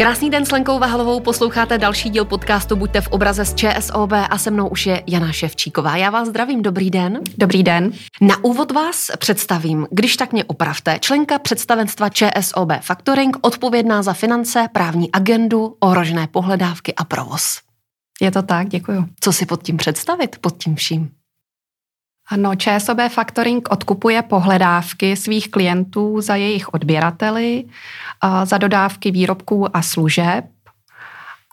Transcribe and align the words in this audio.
Krásný 0.00 0.30
den 0.30 0.46
s 0.46 0.50
Lenkou 0.50 0.78
Vahalovou, 0.78 1.20
posloucháte 1.20 1.78
další 1.78 2.10
díl 2.10 2.24
podcastu 2.24 2.76
Buďte 2.76 3.00
v 3.00 3.08
obraze 3.08 3.44
z 3.44 3.54
ČSOB 3.54 4.12
a 4.12 4.38
se 4.38 4.50
mnou 4.50 4.68
už 4.68 4.86
je 4.86 5.02
Jana 5.06 5.32
Ševčíková. 5.32 5.96
Já 5.96 6.10
vás 6.10 6.28
zdravím, 6.28 6.62
dobrý 6.62 6.90
den. 6.90 7.20
Dobrý 7.38 7.62
den. 7.62 7.92
Na 8.20 8.44
úvod 8.44 8.72
vás 8.72 9.10
představím, 9.18 9.86
když 9.90 10.16
tak 10.16 10.32
mě 10.32 10.44
opravte, 10.44 10.98
členka 10.98 11.38
představenstva 11.38 12.08
ČSOB 12.08 12.72
Factoring, 12.80 13.36
odpovědná 13.40 14.02
za 14.02 14.12
finance, 14.12 14.68
právní 14.72 15.12
agendu, 15.12 15.76
ohrožené 15.80 16.26
pohledávky 16.26 16.94
a 16.94 17.04
provoz. 17.04 17.60
Je 18.20 18.30
to 18.30 18.42
tak, 18.42 18.68
děkuju. 18.68 19.06
Co 19.20 19.32
si 19.32 19.46
pod 19.46 19.62
tím 19.62 19.76
představit, 19.76 20.36
pod 20.40 20.62
tím 20.62 20.74
vším? 20.74 21.10
Ano, 22.30 22.54
ČSOB 22.54 22.98
Factoring 23.08 23.68
odkupuje 23.70 24.22
pohledávky 24.22 25.16
svých 25.16 25.50
klientů 25.50 26.20
za 26.20 26.36
jejich 26.36 26.74
odběrateli, 26.74 27.64
za 28.44 28.58
dodávky 28.58 29.10
výrobků 29.10 29.76
a 29.76 29.82
služeb. 29.82 30.44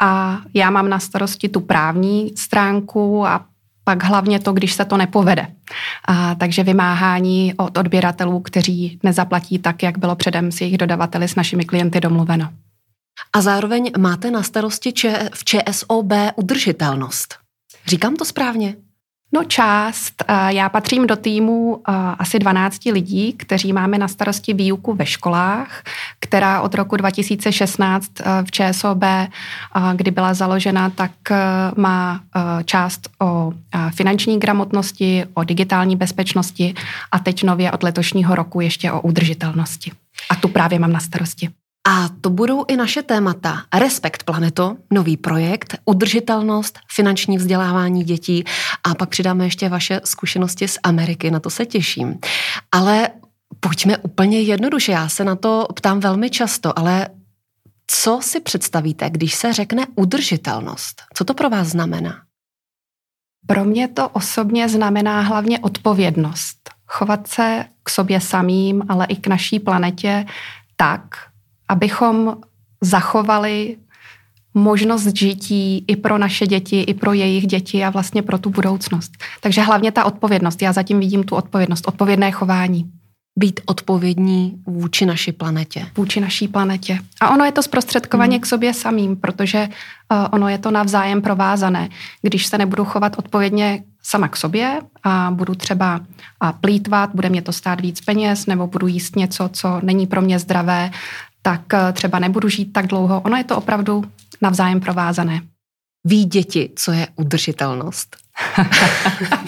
A 0.02 0.41
já 0.53 0.70
mám 0.70 0.90
na 0.90 1.00
starosti 1.00 1.50
tu 1.50 1.59
právní 1.59 2.34
stránku 2.38 3.27
a 3.27 3.45
pak 3.84 4.03
hlavně 4.03 4.40
to, 4.40 4.53
když 4.53 4.73
se 4.73 4.86
to 4.86 4.98
nepovede. 4.98 5.48
A, 6.05 6.36
takže 6.36 6.63
vymáhání 6.63 7.53
od 7.58 7.78
odběratelů, 7.78 8.39
kteří 8.39 9.00
nezaplatí 9.03 9.59
tak, 9.59 9.84
jak 9.84 9.98
bylo 9.98 10.16
předem 10.16 10.52
s 10.52 10.62
jejich 10.62 10.78
dodavateli 10.78 11.28
s 11.28 11.36
našimi 11.36 11.66
klienty 11.66 12.00
domluveno. 12.00 12.50
A 13.34 13.41
zároveň 13.41 13.91
máte 13.98 14.31
na 14.31 14.44
starosti 14.44 14.94
v 15.34 15.44
ČSOB 15.44 16.14
udržitelnost. 16.36 17.36
Říkám 17.86 18.16
to 18.16 18.25
správně? 18.25 18.75
No 19.34 19.44
část. 19.44 20.23
Já 20.48 20.70
patřím 20.70 21.08
do 21.08 21.16
týmu 21.16 21.81
asi 22.20 22.40
12 22.40 22.86
lidí, 22.86 23.34
kteří 23.34 23.73
máme 23.73 23.98
na 23.98 24.08
starosti 24.08 24.53
výuku 24.53 24.94
ve 24.94 25.05
školách, 25.05 25.84
která 26.20 26.62
od 26.62 26.76
roku 26.76 26.98
2016 26.98 28.12
v 28.44 28.52
ČSOB, 28.52 29.03
kdy 29.95 30.11
byla 30.11 30.33
založena, 30.33 30.89
tak 30.89 31.11
má 31.78 32.22
část 32.66 33.09
o 33.22 33.53
finanční 33.95 34.39
gramotnosti, 34.39 35.25
o 35.33 35.44
digitální 35.44 35.95
bezpečnosti 35.95 36.73
a 37.11 37.20
teď 37.20 37.44
nově 37.44 37.72
od 37.72 37.83
letošního 37.83 38.36
roku 38.36 38.61
ještě 38.61 38.92
o 38.92 39.02
udržitelnosti. 39.02 39.92
A 40.30 40.36
tu 40.36 40.48
právě 40.48 40.80
mám 40.80 40.92
na 40.92 41.00
starosti. 41.00 41.50
A 41.89 42.09
to 42.21 42.30
budou 42.30 42.66
i 42.67 42.77
naše 42.77 43.02
témata. 43.03 43.63
Respekt 43.73 44.23
planeto, 44.23 44.77
nový 44.91 45.17
projekt, 45.17 45.77
udržitelnost, 45.85 46.80
finanční 46.91 47.38
vzdělávání 47.38 48.03
dětí 48.03 48.43
a 48.83 48.95
pak 48.95 49.09
přidáme 49.09 49.45
ještě 49.45 49.69
vaše 49.69 50.02
zkušenosti 50.03 50.67
z 50.67 50.77
Ameriky, 50.83 51.31
na 51.31 51.39
to 51.39 51.49
se 51.49 51.65
těším. 51.65 52.19
Ale 52.71 53.09
pojďme 53.59 53.97
úplně 53.97 54.41
jednoduše, 54.41 54.91
já 54.91 55.09
se 55.09 55.23
na 55.23 55.35
to 55.35 55.67
ptám 55.75 55.99
velmi 55.99 56.30
často, 56.30 56.80
ale 56.80 57.08
co 57.88 58.19
si 58.21 58.39
představíte, 58.39 59.09
když 59.09 59.35
se 59.35 59.53
řekne 59.53 59.88
udržitelnost? 59.95 61.02
Co 61.13 61.25
to 61.25 61.33
pro 61.33 61.49
vás 61.49 61.67
znamená? 61.67 62.21
Pro 63.47 63.65
mě 63.65 63.88
to 63.88 64.09
osobně 64.09 64.69
znamená 64.69 65.21
hlavně 65.21 65.59
odpovědnost. 65.59 66.69
Chovat 66.88 67.27
se 67.27 67.65
k 67.83 67.89
sobě 67.89 68.21
samým, 68.21 68.83
ale 68.89 69.05
i 69.05 69.15
k 69.15 69.27
naší 69.27 69.59
planetě 69.59 70.25
tak, 70.75 71.02
abychom 71.70 72.38
zachovali 72.82 73.78
možnost 74.54 75.16
žití 75.16 75.86
i 75.88 75.96
pro 75.96 76.18
naše 76.18 76.48
děti, 76.48 76.82
i 76.82 76.94
pro 76.94 77.14
jejich 77.14 77.48
děti 77.48 77.86
a 77.86 77.90
vlastně 77.90 78.22
pro 78.22 78.38
tu 78.38 78.50
budoucnost. 78.50 79.12
Takže 79.42 79.62
hlavně 79.62 79.92
ta 79.92 80.06
odpovědnost. 80.06 80.62
Já 80.62 80.73
zatím 80.73 81.00
vidím 81.00 81.23
tu 81.23 81.36
odpovědnost, 81.36 81.88
odpovědné 81.88 82.32
chování. 82.32 82.92
Být 83.40 83.60
odpovědní 83.66 84.54
vůči 84.68 85.06
naší 85.06 85.32
planetě. 85.32 85.86
Vůči 85.98 86.20
naší 86.20 86.48
planetě. 86.48 87.00
A 87.22 87.30
ono 87.30 87.45
je 87.45 87.52
to 87.52 87.64
zprostředkovaně 87.64 88.36
hmm. 88.36 88.42
k 88.42 88.45
sobě 88.45 88.73
samým, 88.73 89.16
protože 89.16 89.70
uh, 90.12 90.18
ono 90.32 90.50
je 90.50 90.58
to 90.58 90.72
navzájem 90.72 91.22
provázané. 91.22 91.90
Když 92.22 92.45
se 92.45 92.58
nebudu 92.58 92.86
chovat 92.86 93.16
odpovědně 93.17 93.83
sama 94.04 94.27
k 94.27 94.38
sobě 94.38 94.82
a 95.04 95.32
budu 95.32 95.56
třeba 95.56 96.00
plítvat, 96.61 97.16
bude 97.16 97.30
mě 97.30 97.42
to 97.42 97.54
stát 97.54 97.82
víc 97.82 98.02
peněz, 98.02 98.45
nebo 98.45 98.67
budu 98.67 98.88
jíst 98.88 99.16
něco, 99.16 99.50
co 99.54 99.80
není 99.83 100.08
pro 100.08 100.22
mě 100.22 100.39
zdravé, 100.39 100.92
tak 101.47 101.73
eh, 101.73 101.93
třeba 101.93 102.19
nebudu 102.19 102.49
žít 102.49 102.73
tak 102.73 102.87
dlouho. 102.87 103.21
Ono 103.21 103.37
je 103.37 103.43
to 103.43 103.58
opravdu 103.58 104.03
navzájem 104.41 104.80
provázané. 104.80 105.41
Ví 106.05 106.25
děti, 106.25 106.69
co 106.75 106.91
je 106.91 107.08
udržitelnost? 107.15 108.17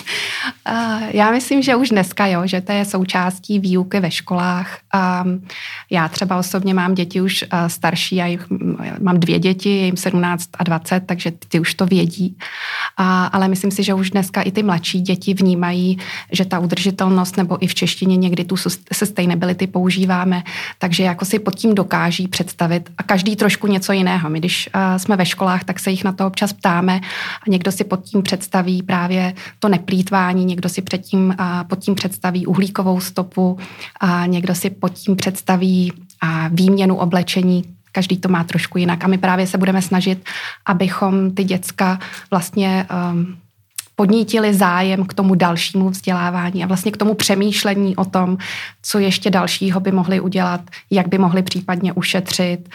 Já 1.12 1.32
myslím, 1.32 1.62
že 1.62 1.76
už 1.76 1.90
dneska, 1.90 2.28
jo, 2.28 2.42
že 2.46 2.62
to 2.62 2.72
je 2.72 2.86
součástí 2.86 3.60
výuky 3.60 4.00
ve 4.00 4.12
školách. 4.12 4.78
Já 5.90 6.08
třeba 6.08 6.38
osobně 6.38 6.74
mám 6.74 6.94
děti 6.94 7.22
už 7.22 7.46
starší, 7.68 8.16
já 8.16 8.26
jich, 8.26 8.46
mám 9.02 9.20
dvě 9.20 9.40
děti, 9.40 9.70
jim 9.70 9.98
17 9.98 10.50
a 10.60 10.64
20, 10.64 11.00
takže 11.06 11.32
ty 11.48 11.60
už 11.60 11.74
to 11.74 11.86
vědí. 11.86 12.38
Ale 13.32 13.48
myslím 13.48 13.72
si, 13.72 13.84
že 13.84 13.94
už 13.94 14.10
dneska 14.10 14.42
i 14.42 14.52
ty 14.52 14.64
mladší 14.64 15.02
děti 15.02 15.34
vnímají, 15.34 15.98
že 16.32 16.46
ta 16.46 16.60
udržitelnost, 16.60 17.38
nebo 17.38 17.64
i 17.64 17.68
v 17.68 17.76
češtině 17.76 18.18
někdy 18.18 18.44
tu 18.44 18.56
sustainability 18.94 19.68
používáme, 19.68 20.44
takže 20.78 21.04
jako 21.04 21.26
si 21.26 21.40
pod 21.40 21.56
tím 21.56 21.76
dokáží 21.76 22.28
představit 22.28 22.90
a 22.98 23.04
každý 23.04 23.36
trošku 23.36 23.68
něco 23.68 23.92
jiného. 23.94 24.30
My 24.30 24.40
když 24.40 24.70
jsme 24.98 25.16
ve 25.16 25.26
školách, 25.26 25.64
tak 25.64 25.80
se 25.80 25.92
jich 25.92 26.04
na 26.04 26.12
to 26.12 26.28
občas 26.28 26.54
ptáme 26.54 27.02
a 27.48 27.50
někdo 27.50 27.72
si 27.72 27.84
pod 27.84 28.04
tím 28.04 28.22
představí 28.22 28.79
právě 28.84 29.34
to 29.60 29.70
neplýtvání, 29.70 30.46
někdo 30.46 30.70
si 30.70 30.82
předtím, 30.82 31.36
pod 31.68 31.80
tím 31.80 31.96
představí 31.96 32.46
uhlíkovou 32.46 33.00
stopu, 33.00 33.58
a 34.00 34.26
někdo 34.26 34.56
si 34.56 34.70
pod 34.70 34.94
tím 34.94 35.16
představí 35.16 35.94
výměnu 36.52 36.96
oblečení, 36.96 37.64
každý 37.92 38.18
to 38.18 38.30
má 38.30 38.44
trošku 38.44 38.78
jinak. 38.78 39.04
A 39.04 39.08
my 39.08 39.18
právě 39.18 39.48
se 39.48 39.58
budeme 39.58 39.82
snažit, 39.82 40.26
abychom 40.66 41.32
ty 41.32 41.44
děcka 41.44 42.00
vlastně 42.32 42.86
um, 43.12 43.38
podnítili 43.96 44.54
zájem 44.54 45.06
k 45.06 45.14
tomu 45.14 45.36
dalšímu 45.36 45.90
vzdělávání 45.90 46.64
a 46.64 46.68
vlastně 46.68 46.92
k 46.92 46.98
tomu 46.98 47.14
přemýšlení 47.14 47.96
o 47.96 48.06
tom, 48.06 48.38
co 48.82 49.00
ještě 49.00 49.30
dalšího 49.30 49.80
by 49.80 49.92
mohli 49.92 50.20
udělat, 50.20 50.62
jak 50.92 51.08
by 51.08 51.18
mohli 51.18 51.44
případně 51.44 51.94
ušetřit. 51.94 52.70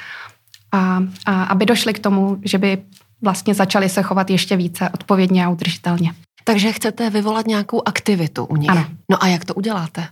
A, 0.73 1.03
a 1.27 1.43
aby 1.45 1.67
došli 1.67 1.93
k 1.93 1.99
tomu, 1.99 2.39
že 2.45 2.59
by 2.59 2.79
vlastně 3.25 3.55
začali 3.55 3.89
se 3.89 4.03
chovat 4.03 4.31
ještě 4.31 4.57
více 4.57 4.91
odpovědně 4.95 5.47
a 5.47 5.49
udržitelně. 5.49 6.13
Takže 6.45 6.73
chcete 6.73 7.11
vyvolat 7.11 7.47
nějakou 7.47 7.83
aktivitu 7.87 8.45
u 8.45 8.57
nich. 8.57 8.71
Ano. 8.71 8.87
No 9.11 9.25
a 9.25 9.27
jak 9.27 9.45
to 9.45 9.55
uděláte? 9.55 10.07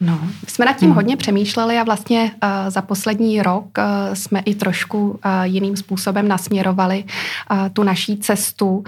No, 0.00 0.20
jsme 0.48 0.64
nad 0.64 0.76
tím 0.76 0.88
hmm. 0.88 0.96
hodně 0.96 1.16
přemýšleli 1.16 1.78
a 1.78 1.84
vlastně 1.84 2.22
uh, 2.22 2.70
za 2.70 2.82
poslední 2.82 3.42
rok 3.42 3.64
uh, 3.78 4.14
jsme 4.14 4.40
i 4.40 4.54
trošku 4.54 5.08
uh, 5.10 5.16
jiným 5.42 5.76
způsobem 5.76 6.28
nasměrovali 6.28 7.04
uh, 7.04 7.68
tu 7.72 7.82
naší 7.82 8.16
cestu, 8.16 8.68
uh, 8.68 8.84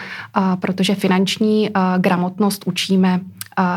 protože 0.57 0.95
finanční 0.95 1.71
uh, 1.71 1.83
gramotnost 1.99 2.63
učíme 2.67 3.21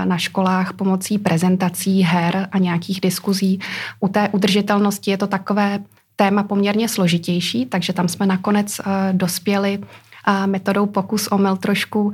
na 0.04 0.18
školách 0.18 0.74
pomocí 0.74 1.18
prezentací, 1.18 2.02
her 2.02 2.48
a 2.52 2.58
nějakých 2.58 3.02
diskuzí. 3.02 3.60
U 4.00 4.08
té 4.08 4.30
udržitelnosti 4.30 5.12
je 5.12 5.18
to 5.18 5.28
takové 5.28 5.80
téma 6.20 6.44
poměrně 6.44 6.90
složitější, 6.90 7.66
takže 7.66 7.94
tam 7.94 8.08
jsme 8.08 8.26
nakonec 8.26 8.80
uh, 8.80 8.86
dospěli 9.12 9.78
uh, 9.80 10.48
metodou 10.48 10.86
pokus 10.86 11.28
omyl 11.28 11.56
trošku 11.58 12.04
uh, 12.04 12.12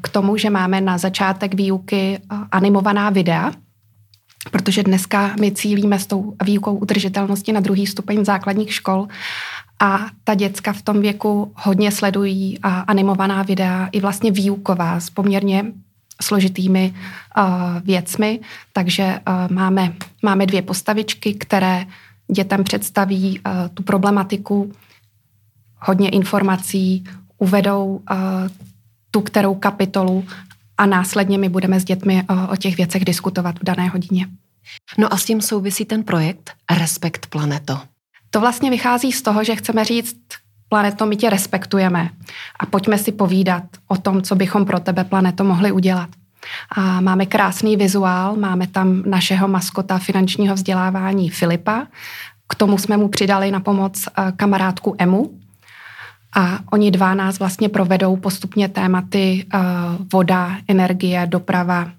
k 0.00 0.08
tomu, 0.08 0.36
že 0.36 0.50
máme 0.50 0.80
na 0.80 0.98
začátek 0.98 1.54
výuky 1.54 2.20
animovaná 2.52 3.10
videa, 3.10 3.52
protože 4.50 4.82
dneska 4.82 5.32
my 5.40 5.52
cílíme 5.52 5.98
s 5.98 6.06
tou 6.06 6.36
výukou 6.44 6.76
udržitelnosti 6.76 7.52
na 7.52 7.60
druhý 7.60 7.86
stupeň 7.86 8.24
základních 8.24 8.74
škol 8.74 9.08
a 9.80 10.06
ta 10.24 10.34
děcka 10.34 10.72
v 10.72 10.82
tom 10.82 11.00
věku 11.00 11.52
hodně 11.56 11.92
sledují 11.92 12.58
animovaná 12.62 13.42
videa 13.42 13.88
i 13.92 14.00
vlastně 14.00 14.30
výuková 14.30 15.00
s 15.00 15.10
poměrně 15.10 15.72
složitými 16.22 16.94
věcmi, 17.84 18.40
takže 18.72 19.20
máme, 19.50 19.94
máme 20.22 20.46
dvě 20.46 20.62
postavičky, 20.62 21.34
které 21.34 21.86
dětem 22.30 22.64
představí 22.64 23.40
uh, 23.40 23.52
tu 23.74 23.82
problematiku, 23.82 24.72
hodně 25.78 26.08
informací, 26.08 27.04
uvedou 27.38 27.86
uh, 27.86 28.18
tu 29.10 29.20
kterou 29.20 29.54
kapitolu 29.54 30.24
a 30.78 30.86
následně 30.86 31.38
my 31.38 31.48
budeme 31.48 31.80
s 31.80 31.84
dětmi 31.84 32.22
uh, 32.30 32.52
o 32.52 32.56
těch 32.56 32.76
věcech 32.76 33.04
diskutovat 33.04 33.58
v 33.58 33.64
dané 33.64 33.88
hodině. 33.88 34.26
No 34.98 35.12
a 35.12 35.16
s 35.16 35.24
tím 35.24 35.40
souvisí 35.40 35.84
ten 35.84 36.04
projekt 36.04 36.52
Respekt 36.78 37.26
Planeto. 37.26 37.80
To 38.30 38.40
vlastně 38.40 38.70
vychází 38.70 39.12
z 39.12 39.22
toho, 39.22 39.44
že 39.44 39.56
chceme 39.56 39.84
říct, 39.84 40.16
planeto, 40.68 41.06
my 41.06 41.16
tě 41.16 41.30
respektujeme 41.30 42.10
a 42.60 42.66
pojďme 42.66 42.98
si 42.98 43.12
povídat 43.12 43.64
o 43.88 43.96
tom, 43.96 44.22
co 44.22 44.34
bychom 44.34 44.64
pro 44.64 44.80
tebe, 44.80 45.04
planeto, 45.04 45.44
mohli 45.44 45.72
udělat. 45.72 46.08
A 46.70 47.00
máme 47.00 47.26
krásný 47.26 47.76
vizuál, 47.76 48.36
máme 48.36 48.66
tam 48.66 49.02
našeho 49.06 49.48
maskota 49.48 49.98
finančního 49.98 50.54
vzdělávání 50.54 51.30
Filipa. 51.30 51.86
K 52.48 52.54
tomu 52.54 52.78
jsme 52.78 52.96
mu 52.96 53.08
přidali 53.08 53.50
na 53.50 53.60
pomoc 53.60 54.06
eh, 54.06 54.32
kamarádku 54.36 54.96
Emu. 54.98 55.38
A 56.36 56.58
oni 56.70 56.90
dva 56.90 57.14
nás 57.14 57.38
vlastně 57.38 57.68
provedou 57.68 58.16
postupně 58.16 58.68
tématy 58.68 59.46
uh, 59.54 59.60
voda, 60.12 60.56
energie, 60.68 61.26
doprava, 61.26 61.90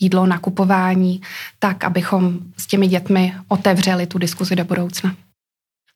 jídlo, 0.00 0.26
nakupování, 0.26 1.20
tak, 1.58 1.84
abychom 1.84 2.38
s 2.56 2.66
těmi 2.66 2.86
dětmi 2.86 3.34
otevřeli 3.48 4.06
tu 4.06 4.18
diskuzi 4.18 4.56
do 4.56 4.64
budoucna. 4.64 5.14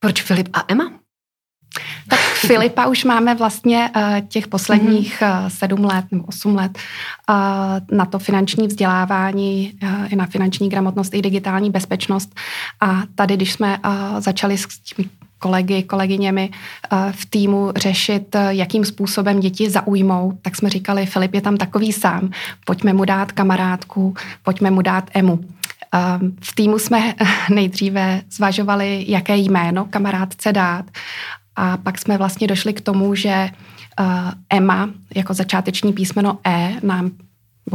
Proč 0.01 0.23
Filip 0.23 0.49
a 0.53 0.65
Emma? 0.69 1.04
Tak 2.09 2.21
Filipa 2.21 2.87
už 2.87 3.05
máme 3.05 3.35
vlastně 3.35 3.91
uh, 3.97 4.03
těch 4.29 4.49
posledních 4.49 5.23
uh, 5.23 5.49
sedm 5.49 5.85
let 5.85 6.05
nebo 6.11 6.25
osm 6.25 6.57
let 6.57 6.79
uh, 7.31 7.97
na 7.97 8.05
to 8.05 8.19
finanční 8.19 8.67
vzdělávání, 8.67 9.73
i 10.09 10.17
na 10.17 10.27
finanční 10.27 10.69
gramotnost, 10.69 11.15
i 11.15 11.23
digitální 11.23 11.71
bezpečnost. 11.71 12.35
A 12.81 13.03
tady, 13.15 13.37
když 13.37 13.53
jsme 13.53 13.79
začali 14.19 14.59
s 14.59 14.67
těmi 14.79 15.09
kolegy, 15.39 15.83
kolegyněmi 15.83 16.51
v 17.11 17.27
týmu 17.27 17.73
řešit, 17.77 18.37
jakým 18.49 18.85
způsobem 18.85 19.41
děti 19.41 19.71
zaujmou, 19.71 20.39
tak 20.43 20.57
jsme 20.57 20.71
říkali, 20.71 21.07
Filip 21.07 21.35
je 21.35 21.41
tam 21.41 21.57
takový 21.57 21.93
sám, 21.93 22.31
pojďme 22.65 22.93
mu 22.93 23.05
dát 23.05 23.33
kamarádku, 23.33 24.15
pojďme 24.43 24.71
mu 24.71 24.83
dát 24.83 25.11
Emu. 25.15 25.41
V 26.41 26.55
týmu 26.55 26.79
jsme 26.79 27.15
nejdříve 27.51 28.23
zvažovali, 28.31 29.05
jaké 29.09 29.37
jméno 29.37 29.85
kamarádce 29.91 30.53
dát 30.53 30.85
a 31.57 31.77
pak 31.77 31.99
jsme 31.99 32.19
vlastně 32.19 32.47
došli 32.47 32.73
k 32.73 32.81
tomu, 32.81 33.15
že 33.15 33.51
Emma 34.51 34.91
jako 35.15 35.35
začáteční 35.35 35.93
písmeno 35.93 36.39
E 36.47 36.77
nám 36.83 37.11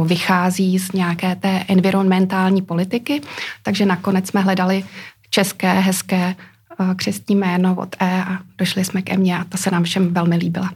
vychází 0.04 0.78
z 0.78 0.92
nějaké 0.92 1.36
té 1.36 1.64
environmentální 1.68 2.62
politiky, 2.62 3.22
takže 3.62 3.86
nakonec 3.86 4.28
jsme 4.28 4.40
hledali 4.40 4.84
české, 5.30 5.72
hezké 5.72 6.36
křestní 6.96 7.36
jméno 7.36 7.74
od 7.74 7.96
E 8.00 8.22
a 8.22 8.38
došli 8.58 8.84
jsme 8.84 9.02
k 9.02 9.10
Emě 9.10 9.38
a 9.38 9.44
ta 9.44 9.58
se 9.58 9.70
nám 9.70 9.84
všem 9.84 10.14
velmi 10.14 10.36
líbila. 10.36 10.70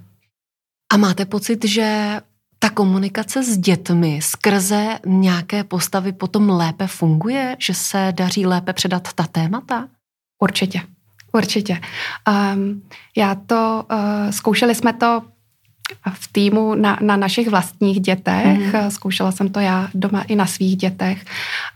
A 0.92 0.96
máte 0.96 1.24
pocit, 1.24 1.64
že 1.64 2.20
ta 2.58 2.70
komunikace 2.70 3.42
s 3.42 3.58
dětmi 3.58 4.20
skrze 4.22 4.98
nějaké 5.06 5.64
postavy 5.64 6.12
potom 6.12 6.48
lépe 6.48 6.86
funguje, 6.86 7.56
že 7.58 7.74
se 7.74 8.12
daří 8.16 8.46
lépe 8.46 8.72
předat 8.72 9.12
ta 9.12 9.26
témata? 9.26 9.88
Určitě, 10.42 10.80
určitě. 11.34 11.80
Um, 12.54 12.82
já 13.16 13.34
to, 13.34 13.84
uh, 13.92 14.30
zkoušeli 14.30 14.74
jsme 14.74 14.92
to 14.92 15.22
v 16.12 16.32
týmu 16.32 16.74
na, 16.74 16.98
na 17.00 17.16
našich 17.16 17.48
vlastních 17.48 18.00
dětech. 18.00 18.74
Mm. 18.74 18.90
Zkoušela 18.90 19.32
jsem 19.32 19.48
to 19.48 19.60
já 19.60 19.88
doma 19.94 20.22
i 20.22 20.36
na 20.36 20.46
svých 20.46 20.76
dětech 20.76 21.24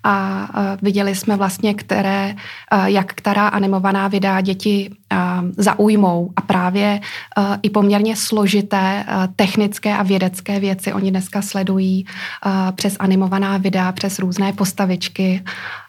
a 0.05 0.49
uh, 0.49 0.65
viděli 0.83 1.15
jsme 1.15 1.37
vlastně, 1.37 1.75
které, 1.75 2.35
uh, 2.73 2.85
jak 2.85 3.15
která 3.15 3.49
animovaná 3.49 4.09
videa 4.09 4.41
děti 4.41 4.91
uh, 5.13 5.19
zaujmou 5.57 6.31
a 6.37 6.41
právě 6.41 7.01
uh, 7.39 7.45
i 7.63 7.71
poměrně 7.71 8.17
složité 8.17 9.05
uh, 9.09 9.35
technické 9.37 9.97
a 9.97 10.03
vědecké 10.03 10.61
věci 10.61 10.93
oni 10.93 11.11
dneska 11.11 11.43
sledují 11.43 12.07
uh, 12.47 12.53
přes 12.73 12.97
animovaná 12.99 13.57
videa, 13.57 13.93
přes 13.93 14.19
různé 14.19 14.53
postavičky 14.53 15.43
um, 15.45 15.88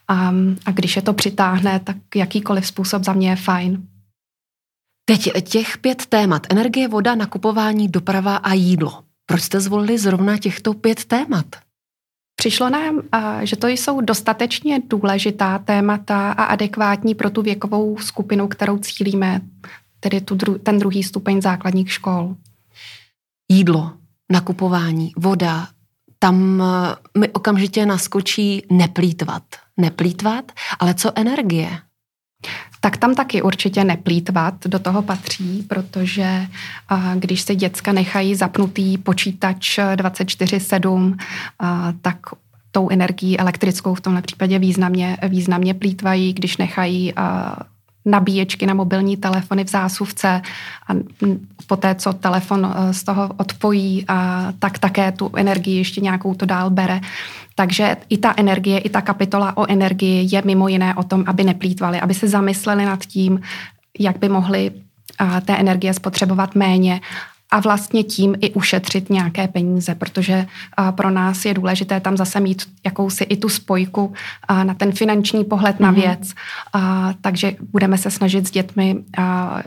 a 0.65 0.71
když 0.71 0.95
je 0.95 1.01
to 1.01 1.13
přitáhne, 1.13 1.79
tak 1.79 1.97
jakýkoliv 2.15 2.67
způsob 2.67 3.03
za 3.03 3.13
mě 3.13 3.29
je 3.29 3.35
fajn. 3.35 3.87
Teď 5.05 5.29
těch 5.43 5.77
pět 5.77 6.05
témat. 6.05 6.47
Energie, 6.49 6.87
voda, 6.87 7.15
nakupování, 7.15 7.87
doprava 7.87 8.35
a 8.35 8.53
jídlo. 8.53 9.03
Proč 9.25 9.41
jste 9.41 9.59
zvolili 9.59 9.97
zrovna 9.97 10.37
těchto 10.37 10.73
pět 10.73 11.05
témat? 11.05 11.45
Přišlo 12.35 12.69
nám, 12.69 13.01
že 13.41 13.55
to 13.55 13.67
jsou 13.67 14.01
dostatečně 14.01 14.81
důležitá 14.87 15.59
témata 15.59 16.31
a 16.31 16.43
adekvátní 16.43 17.15
pro 17.15 17.29
tu 17.29 17.41
věkovou 17.41 17.97
skupinu, 17.97 18.47
kterou 18.47 18.77
cílíme, 18.77 19.41
tedy 19.99 20.21
tu 20.21 20.35
dru- 20.35 20.59
ten 20.59 20.79
druhý 20.79 21.03
stupeň 21.03 21.41
základních 21.41 21.91
škol. 21.91 22.35
Jídlo, 23.51 23.91
nakupování, 24.31 25.11
voda, 25.17 25.67
tam 26.19 26.63
mi 27.17 27.29
okamžitě 27.29 27.85
naskočí 27.85 28.65
neplýtvat. 28.71 29.43
Neplýtvat, 29.79 30.51
ale 30.79 30.93
co 30.93 31.11
energie? 31.15 31.69
tak 32.81 32.97
tam 32.97 33.15
taky 33.15 33.41
určitě 33.41 33.83
neplýtvat 33.83 34.67
do 34.67 34.79
toho 34.79 35.01
patří, 35.01 35.65
protože 35.69 36.47
když 37.15 37.41
se 37.41 37.55
děcka 37.55 37.91
nechají 37.91 38.35
zapnutý 38.35 38.97
počítač 38.97 39.79
24-7, 39.79 41.17
tak 42.01 42.17
tou 42.71 42.89
energií 42.89 43.39
elektrickou 43.39 43.93
v 43.93 44.01
tomhle 44.01 44.21
případě 44.21 44.59
významně, 44.59 45.17
významně 45.27 45.73
plítvají, 45.73 46.33
když 46.33 46.57
nechají 46.57 47.13
nabíječky 48.05 48.65
na 48.65 48.73
mobilní 48.73 49.17
telefony 49.17 49.63
v 49.63 49.69
zásuvce 49.69 50.41
a 50.87 50.93
poté, 51.67 51.95
co 51.95 52.13
telefon 52.13 52.75
z 52.91 53.03
toho 53.03 53.29
odpojí, 53.37 54.05
tak 54.59 54.79
také 54.79 55.11
tu 55.11 55.31
energii 55.35 55.77
ještě 55.77 56.01
nějakou 56.01 56.33
to 56.33 56.45
dál 56.45 56.69
bere. 56.69 57.01
Takže 57.55 57.97
i 58.09 58.17
ta 58.17 58.33
energie, 58.37 58.79
i 58.79 58.89
ta 58.89 59.01
kapitola 59.01 59.57
o 59.57 59.65
energii 59.71 60.27
je 60.31 60.41
mimo 60.45 60.67
jiné 60.67 60.95
o 60.95 61.03
tom, 61.03 61.23
aby 61.27 61.43
neplýtvali, 61.43 61.99
aby 61.99 62.13
se 62.13 62.27
zamysleli 62.27 62.85
nad 62.85 63.05
tím, 63.05 63.41
jak 63.99 64.19
by 64.19 64.29
mohli 64.29 64.71
té 65.45 65.57
energie 65.57 65.93
spotřebovat 65.93 66.55
méně 66.55 67.01
a 67.51 67.59
vlastně 67.59 68.03
tím 68.03 68.35
i 68.41 68.53
ušetřit 68.53 69.09
nějaké 69.09 69.47
peníze, 69.47 69.95
protože 69.95 70.45
pro 70.91 71.09
nás 71.09 71.45
je 71.45 71.53
důležité 71.53 71.99
tam 71.99 72.17
zase 72.17 72.39
mít 72.39 72.69
jakousi 72.85 73.23
i 73.23 73.37
tu 73.37 73.49
spojku 73.49 74.13
na 74.63 74.73
ten 74.73 74.91
finanční 74.91 75.43
pohled 75.43 75.79
na 75.79 75.91
mhm. 75.91 76.01
věc. 76.01 76.19
Mm-hmm. 76.19 77.15
Takže 77.21 77.55
budeme 77.71 77.97
se 77.97 78.11
snažit 78.11 78.47
s 78.47 78.51
dětmi 78.51 79.03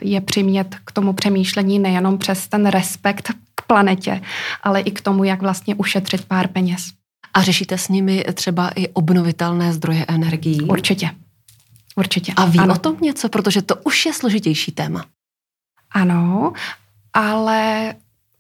je 0.00 0.20
přimět 0.20 0.76
k 0.84 0.92
tomu 0.92 1.12
přemýšlení 1.12 1.78
nejenom 1.78 2.18
přes 2.18 2.48
ten 2.48 2.66
respekt 2.66 3.32
k 3.54 3.62
planetě, 3.66 4.22
ale 4.62 4.80
i 4.80 4.90
k 4.90 5.00
tomu, 5.00 5.24
jak 5.24 5.42
vlastně 5.42 5.74
ušetřit 5.74 6.24
pár 6.24 6.48
peněz. 6.48 6.90
A 7.34 7.42
řešíte 7.42 7.78
s 7.78 7.88
nimi 7.88 8.24
třeba 8.34 8.68
i 8.68 8.88
obnovitelné 8.88 9.72
zdroje 9.72 10.04
energií? 10.08 10.60
Určitě. 10.60 11.10
Určitě. 11.96 12.32
A 12.36 12.44
ví 12.44 12.58
ano. 12.58 12.74
o 12.74 12.78
tom 12.78 12.96
něco, 13.00 13.28
protože 13.28 13.62
to 13.62 13.76
už 13.76 14.06
je 14.06 14.12
složitější 14.12 14.72
téma. 14.72 15.04
Ano, 15.90 16.52
ale 17.14 17.94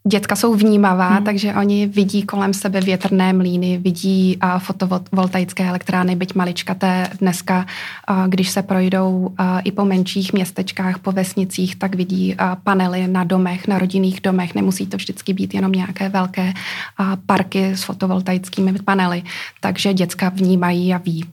dětka 0.08 0.36
jsou 0.36 0.54
vnímavá, 0.54 1.08
hmm. 1.08 1.24
takže 1.24 1.54
oni 1.54 1.86
vidí 1.86 2.22
kolem 2.22 2.54
sebe 2.54 2.80
větrné 2.80 3.32
mlíny, 3.32 3.78
vidí 3.78 4.36
a 4.40 4.58
fotovoltaické 4.58 5.68
elektrárny, 5.68 6.16
byť 6.16 6.34
maličkaté 6.34 7.10
dneska, 7.18 7.66
a 8.06 8.26
když 8.26 8.50
se 8.50 8.62
projdou 8.62 9.30
a 9.38 9.60
i 9.60 9.72
po 9.72 9.84
menších 9.84 10.32
městečkách, 10.32 10.98
po 10.98 11.12
vesnicích, 11.12 11.76
tak 11.76 11.94
vidí 11.94 12.34
a 12.34 12.56
panely 12.56 13.08
na 13.08 13.24
domech, 13.24 13.68
na 13.68 13.78
rodinných 13.78 14.20
domech. 14.20 14.54
Nemusí 14.54 14.86
to 14.86 14.96
vždycky 14.96 15.32
být 15.32 15.54
jenom 15.54 15.72
nějaké 15.72 16.08
velké 16.08 16.52
a 16.98 17.16
parky 17.26 17.70
s 17.76 17.82
fotovoltaickými 17.82 18.72
panely, 18.72 19.22
takže 19.60 19.94
děcka 19.94 20.28
vnímají 20.28 20.94
a 20.94 20.98
ví. 20.98 21.24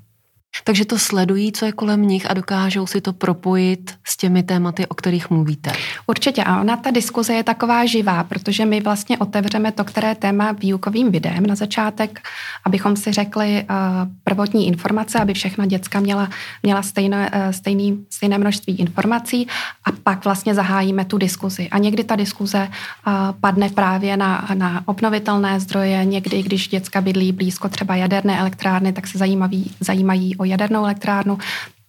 Takže 0.63 0.85
to 0.85 0.99
sledují, 0.99 1.51
co 1.51 1.65
je 1.65 1.71
kolem 1.71 2.07
nich 2.07 2.31
a 2.31 2.33
dokážou 2.33 2.87
si 2.87 3.01
to 3.01 3.13
propojit 3.13 3.93
s 4.03 4.17
těmi 4.17 4.43
tématy, 4.43 4.87
o 4.87 4.93
kterých 4.93 5.29
mluvíte. 5.29 5.71
Určitě 6.07 6.43
a 6.43 6.61
ona 6.61 6.77
ta 6.77 6.91
diskuze 6.91 7.33
je 7.33 7.43
taková 7.43 7.85
živá, 7.85 8.23
protože 8.23 8.65
my 8.65 8.81
vlastně 8.81 9.17
otevřeme 9.17 9.71
to, 9.71 9.83
které 9.83 10.15
téma 10.15 10.51
výukovým 10.51 11.11
videem 11.11 11.45
na 11.45 11.55
začátek, 11.55 12.19
abychom 12.65 12.95
si 12.95 13.11
řekli 13.11 13.63
uh, 13.69 13.75
prvotní 14.23 14.67
informace, 14.67 15.19
aby 15.19 15.33
všechna 15.33 15.65
děcka 15.65 15.99
měla, 15.99 16.29
měla 16.63 16.81
stejné, 16.81 17.31
uh, 17.35 17.51
stejný, 17.51 18.05
stejné 18.09 18.37
množství 18.37 18.79
informací 18.79 19.47
a 19.85 19.91
pak 19.91 20.25
vlastně 20.25 20.55
zahájíme 20.55 21.05
tu 21.05 21.17
diskuzi. 21.17 21.69
A 21.69 21.77
někdy 21.77 22.03
ta 22.03 22.15
diskuze 22.15 22.67
uh, 23.07 23.13
padne 23.41 23.69
právě 23.69 24.17
na, 24.17 24.47
na 24.53 24.83
obnovitelné 24.85 25.59
zdroje, 25.59 26.05
někdy, 26.05 26.43
když 26.43 26.67
děcka 26.67 27.01
bydlí 27.01 27.31
blízko 27.31 27.69
třeba 27.69 27.95
jaderné 27.95 28.39
elektrárny, 28.39 28.93
tak 28.93 29.07
se 29.07 29.17
zajímaví, 29.17 29.71
zajímají 29.79 30.35
o 30.39 30.45
jadernou 30.45 30.83
elektrárnu, 30.83 31.37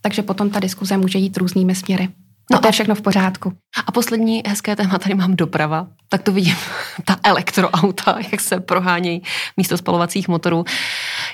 takže 0.00 0.22
potom 0.22 0.50
ta 0.50 0.60
diskuze 0.60 0.96
může 0.96 1.18
jít 1.18 1.36
různými 1.36 1.74
směry. 1.74 2.08
No 2.52 2.58
to 2.58 2.68
je 2.68 2.72
všechno 2.72 2.94
v 2.94 3.02
pořádku. 3.02 3.52
A 3.86 3.92
poslední 3.92 4.42
hezké 4.46 4.76
téma, 4.76 4.98
tady 4.98 5.14
mám 5.14 5.36
doprava. 5.36 5.86
Tak 6.08 6.22
to 6.22 6.32
vidím, 6.32 6.56
ta 7.04 7.16
elektroauta, 7.22 8.18
jak 8.32 8.40
se 8.40 8.60
prohánějí 8.60 9.22
místo 9.56 9.76
spalovacích 9.76 10.28
motorů. 10.28 10.64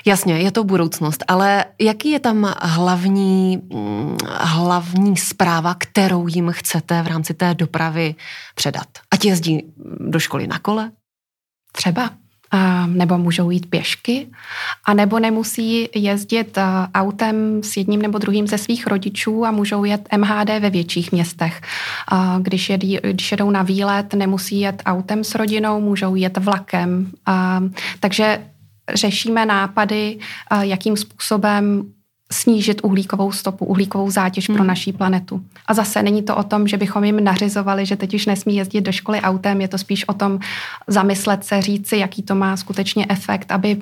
Jasně, 0.05 0.37
je 0.37 0.51
to 0.51 0.63
budoucnost, 0.63 1.23
ale 1.27 1.65
jaký 1.81 2.11
je 2.11 2.19
tam 2.19 2.53
hlavní, 2.61 3.57
mm, 3.73 4.17
hlavní 4.39 5.17
zpráva, 5.17 5.75
kterou 5.77 6.27
jim 6.27 6.51
chcete 6.51 7.01
v 7.01 7.07
rámci 7.07 7.33
té 7.33 7.53
dopravy 7.53 8.15
předat? 8.55 8.87
Ať 9.11 9.25
jezdí 9.25 9.63
do 9.99 10.19
školy 10.19 10.47
na 10.47 10.59
kole? 10.59 10.91
Třeba 11.71 12.09
nebo 12.85 13.17
můžou 13.17 13.49
jít 13.49 13.69
pěšky, 13.69 14.27
a 14.85 14.93
nebo 14.93 15.19
nemusí 15.19 15.89
jezdit 15.95 16.57
autem 16.95 17.63
s 17.63 17.77
jedním 17.77 18.01
nebo 18.01 18.17
druhým 18.17 18.47
ze 18.47 18.57
svých 18.57 18.87
rodičů 18.87 19.45
a 19.45 19.51
můžou 19.51 19.83
jet 19.83 20.07
MHD 20.17 20.49
ve 20.49 20.69
větších 20.69 21.11
městech. 21.11 21.61
Když, 22.41 22.69
jedí, 22.69 22.99
když 23.01 23.31
jedou 23.31 23.49
na 23.49 23.63
výlet, 23.63 24.13
nemusí 24.13 24.59
jet 24.59 24.81
autem 24.85 25.23
s 25.23 25.35
rodinou, 25.35 25.81
můžou 25.81 26.15
jet 26.15 26.37
vlakem. 26.37 27.11
Takže 27.99 28.41
řešíme 28.93 29.45
nápady, 29.45 30.17
jakým 30.61 30.97
způsobem 30.97 31.83
snížit 32.31 32.81
uhlíkovou 32.83 33.31
stopu, 33.31 33.65
uhlíkovou 33.65 34.11
zátěž 34.11 34.49
hmm. 34.49 34.57
pro 34.57 34.65
naší 34.65 34.93
planetu. 34.93 35.41
A 35.65 35.73
zase 35.73 36.03
není 36.03 36.23
to 36.23 36.35
o 36.35 36.43
tom, 36.43 36.67
že 36.67 36.77
bychom 36.77 37.03
jim 37.03 37.23
nařizovali, 37.23 37.85
že 37.85 37.95
teď 37.95 38.13
už 38.13 38.25
nesmí 38.25 38.55
jezdit 38.55 38.81
do 38.81 38.91
školy 38.91 39.21
autem, 39.21 39.61
je 39.61 39.67
to 39.67 39.77
spíš 39.77 40.07
o 40.07 40.13
tom 40.13 40.39
zamyslet 40.87 41.43
se, 41.43 41.61
říci, 41.61 41.97
jaký 41.97 42.23
to 42.23 42.35
má 42.35 42.57
skutečně 42.57 43.05
efekt, 43.09 43.51
aby 43.51 43.81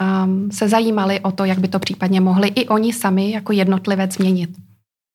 um, 0.00 0.50
se 0.52 0.68
zajímali 0.68 1.20
o 1.20 1.32
to, 1.32 1.44
jak 1.44 1.58
by 1.58 1.68
to 1.68 1.78
případně 1.78 2.20
mohli 2.20 2.48
i 2.48 2.68
oni 2.68 2.92
sami 2.92 3.30
jako 3.30 3.52
jednotlivec 3.52 4.12
změnit. 4.12 4.50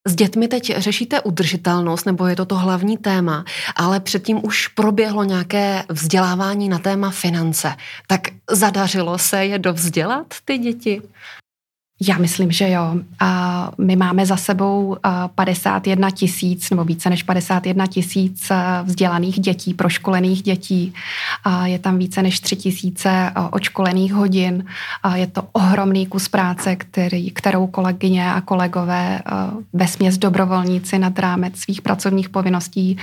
S 0.08 0.14
dětmi 0.14 0.48
teď 0.48 0.76
řešíte 0.76 1.20
udržitelnost, 1.20 2.04
nebo 2.04 2.26
je 2.26 2.36
to 2.36 2.44
to 2.44 2.56
hlavní 2.56 2.96
téma, 2.96 3.44
ale 3.76 4.00
předtím 4.00 4.40
už 4.44 4.68
proběhlo 4.68 5.24
nějaké 5.24 5.84
vzdělávání 5.88 6.68
na 6.68 6.78
téma 6.78 7.10
finance. 7.10 7.74
Tak 8.06 8.20
zadařilo 8.50 9.18
se 9.18 9.46
je 9.46 9.58
dovzdělat, 9.58 10.26
ty 10.44 10.58
děti? 10.58 11.02
Já 12.08 12.18
myslím, 12.18 12.52
že 12.52 12.70
jo. 12.70 12.94
A 13.20 13.70
my 13.78 13.96
máme 13.96 14.26
za 14.26 14.36
sebou 14.36 14.96
51 15.34 16.10
tisíc 16.10 16.70
nebo 16.70 16.84
více 16.84 17.10
než 17.10 17.22
51 17.22 17.86
tisíc 17.86 18.52
vzdělaných 18.82 19.40
dětí, 19.40 19.74
proškolených 19.74 20.42
dětí. 20.42 20.94
A 21.44 21.66
je 21.66 21.78
tam 21.78 21.98
více 21.98 22.22
než 22.22 22.40
3 22.40 22.56
tisíce 22.56 23.32
očkolených 23.50 24.14
hodin. 24.14 24.64
A 25.02 25.16
je 25.16 25.26
to 25.26 25.42
ohromný 25.52 26.06
kus 26.06 26.28
práce, 26.28 26.76
který, 26.76 27.30
kterou 27.30 27.66
kolegyně 27.66 28.32
a 28.32 28.40
kolegové 28.40 29.20
ve 29.72 29.88
směs 29.88 30.18
dobrovolníci 30.18 30.98
nad 30.98 31.18
rámec 31.18 31.58
svých 31.58 31.82
pracovních 31.82 32.28
povinností 32.28 32.96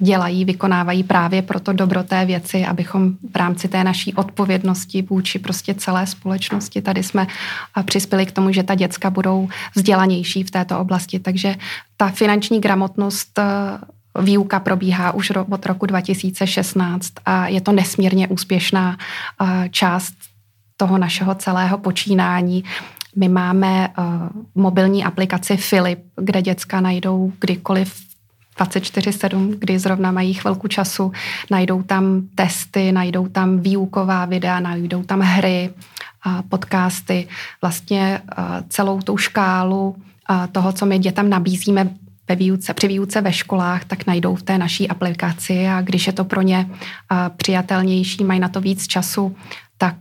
dělají, 0.00 0.44
vykonávají 0.44 1.02
právě 1.02 1.42
proto 1.42 1.72
dobroté 1.72 2.24
věci, 2.24 2.66
abychom 2.66 3.12
v 3.32 3.36
rámci 3.36 3.68
té 3.68 3.84
naší 3.84 4.14
odpovědnosti 4.14 5.02
vůči 5.02 5.38
prostě 5.38 5.74
celé 5.74 6.06
společnosti 6.06 6.82
tady 6.82 7.02
jsme 7.02 7.26
přispěli 7.84 8.21
přispěli 8.22 8.26
k 8.26 8.32
tomu, 8.32 8.52
že 8.52 8.62
ta 8.62 8.74
děcka 8.74 9.10
budou 9.10 9.48
vzdělanější 9.74 10.44
v 10.44 10.50
této 10.50 10.78
oblasti. 10.78 11.18
Takže 11.18 11.56
ta 11.96 12.08
finanční 12.08 12.60
gramotnost 12.60 13.38
eh, 13.38 13.44
Výuka 14.22 14.60
probíhá 14.60 15.12
už 15.12 15.30
od 15.30 15.66
roku 15.66 15.86
2016 15.86 17.12
a 17.24 17.48
je 17.48 17.60
to 17.60 17.72
nesmírně 17.72 18.28
úspěšná 18.28 18.96
eh, 18.96 19.68
část 19.70 20.14
toho 20.76 20.98
našeho 20.98 21.34
celého 21.34 21.78
počínání. 21.78 22.64
My 23.16 23.28
máme 23.28 23.88
eh, 23.88 24.02
mobilní 24.54 25.04
aplikaci 25.04 25.56
Filip, 25.56 25.98
kde 26.16 26.42
děcka 26.42 26.80
najdou 26.80 27.32
kdykoliv 27.40 28.12
24-7, 28.58 29.56
kdy 29.58 29.78
zrovna 29.78 30.12
mají 30.12 30.34
chvilku 30.34 30.68
času, 30.68 31.12
najdou 31.50 31.82
tam 31.82 32.28
testy, 32.34 32.92
najdou 32.92 33.28
tam 33.28 33.60
výuková 33.60 34.26
videa, 34.26 34.60
najdou 34.60 35.02
tam 35.02 35.20
hry, 35.20 35.70
podcasty, 36.48 37.28
vlastně 37.62 38.22
celou 38.68 39.00
tou 39.00 39.16
škálu 39.16 39.96
toho, 40.52 40.72
co 40.72 40.86
my 40.86 40.98
dětem 40.98 41.30
nabízíme 41.30 41.90
ve 42.28 42.36
výuce, 42.36 42.74
při 42.74 42.88
výuce 42.88 43.20
ve 43.20 43.32
školách, 43.32 43.84
tak 43.84 44.06
najdou 44.06 44.34
v 44.34 44.42
té 44.42 44.58
naší 44.58 44.88
aplikaci. 44.88 45.68
A 45.68 45.80
když 45.80 46.06
je 46.06 46.12
to 46.12 46.24
pro 46.24 46.42
ně 46.42 46.70
přijatelnější, 47.36 48.24
mají 48.24 48.40
na 48.40 48.48
to 48.48 48.60
víc 48.60 48.86
času, 48.86 49.36
tak 49.82 49.96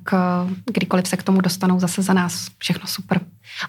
kdykoliv 0.66 1.08
se 1.08 1.18
k 1.18 1.24
tomu 1.24 1.42
dostanou 1.42 1.80
zase 1.80 2.02
za 2.02 2.14
nás 2.14 2.48
všechno 2.58 2.88
super. 2.88 3.22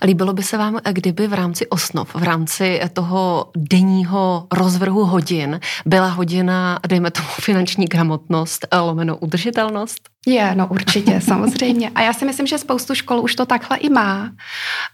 Líbilo 0.04 0.33
by 0.33 0.42
se 0.42 0.59
vám, 0.59 0.78
kdyby 0.92 1.26
v 1.26 1.33
rámci 1.33 1.66
osnov, 1.66 2.14
v 2.14 2.23
rámci 2.23 2.81
toho 2.92 3.50
denního 3.57 4.47
rozvrhu 4.52 5.04
hodin 5.04 5.61
byla 5.87 6.09
hodina, 6.09 6.78
dejme 6.88 7.11
tomu, 7.11 7.28
finanční 7.40 7.87
gramotnost, 7.87 8.66
lomeno 8.81 9.16
udržitelnost? 9.16 10.09
Je, 10.26 10.54
no 10.54 10.66
určitě, 10.66 11.21
samozřejmě. 11.25 11.90
A 11.95 12.02
já 12.02 12.12
si 12.12 12.25
myslím, 12.25 12.47
že 12.47 12.59
spoustu 12.59 12.95
škol 12.95 13.21
už 13.21 13.35
to 13.35 13.47
takhle 13.47 13.76
i 13.76 13.88
má. 13.88 14.31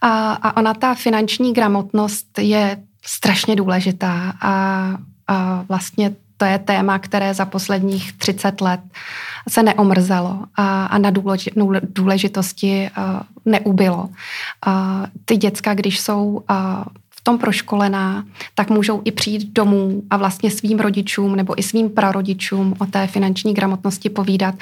A, 0.01 0.33
a 0.33 0.57
ona, 0.57 0.73
ta 0.73 0.95
finanční 0.95 1.53
gramotnost 1.53 2.39
je 2.39 2.77
strašně 3.05 3.55
důležitá 3.55 4.33
a, 4.41 4.93
a 5.27 5.65
vlastně 5.67 6.15
to 6.39 6.45
je 6.45 6.59
téma, 6.59 6.99
které 6.99 7.33
za 7.33 7.45
posledních 7.45 8.13
30 8.13 8.61
let 8.61 8.79
se 9.49 9.63
neomrzelo 9.63 10.39
a, 10.55 10.85
a 10.85 10.97
na 10.97 11.11
důležitosti 11.81 12.89
neubylo. 13.45 14.09
Ty 15.25 15.37
děcka, 15.37 15.73
když 15.73 15.99
jsou 15.99 16.43
v 17.09 17.23
tom 17.23 17.37
proškolená, 17.37 18.25
tak 18.55 18.69
můžou 18.69 19.01
i 19.05 19.11
přijít 19.11 19.53
domů 19.53 20.03
a 20.09 20.17
vlastně 20.17 20.51
svým 20.51 20.79
rodičům 20.79 21.35
nebo 21.35 21.59
i 21.59 21.63
svým 21.63 21.89
prarodičům 21.89 22.75
o 22.79 22.85
té 22.85 23.07
finanční 23.07 23.53
gramotnosti 23.53 24.09
povídat. 24.09 24.55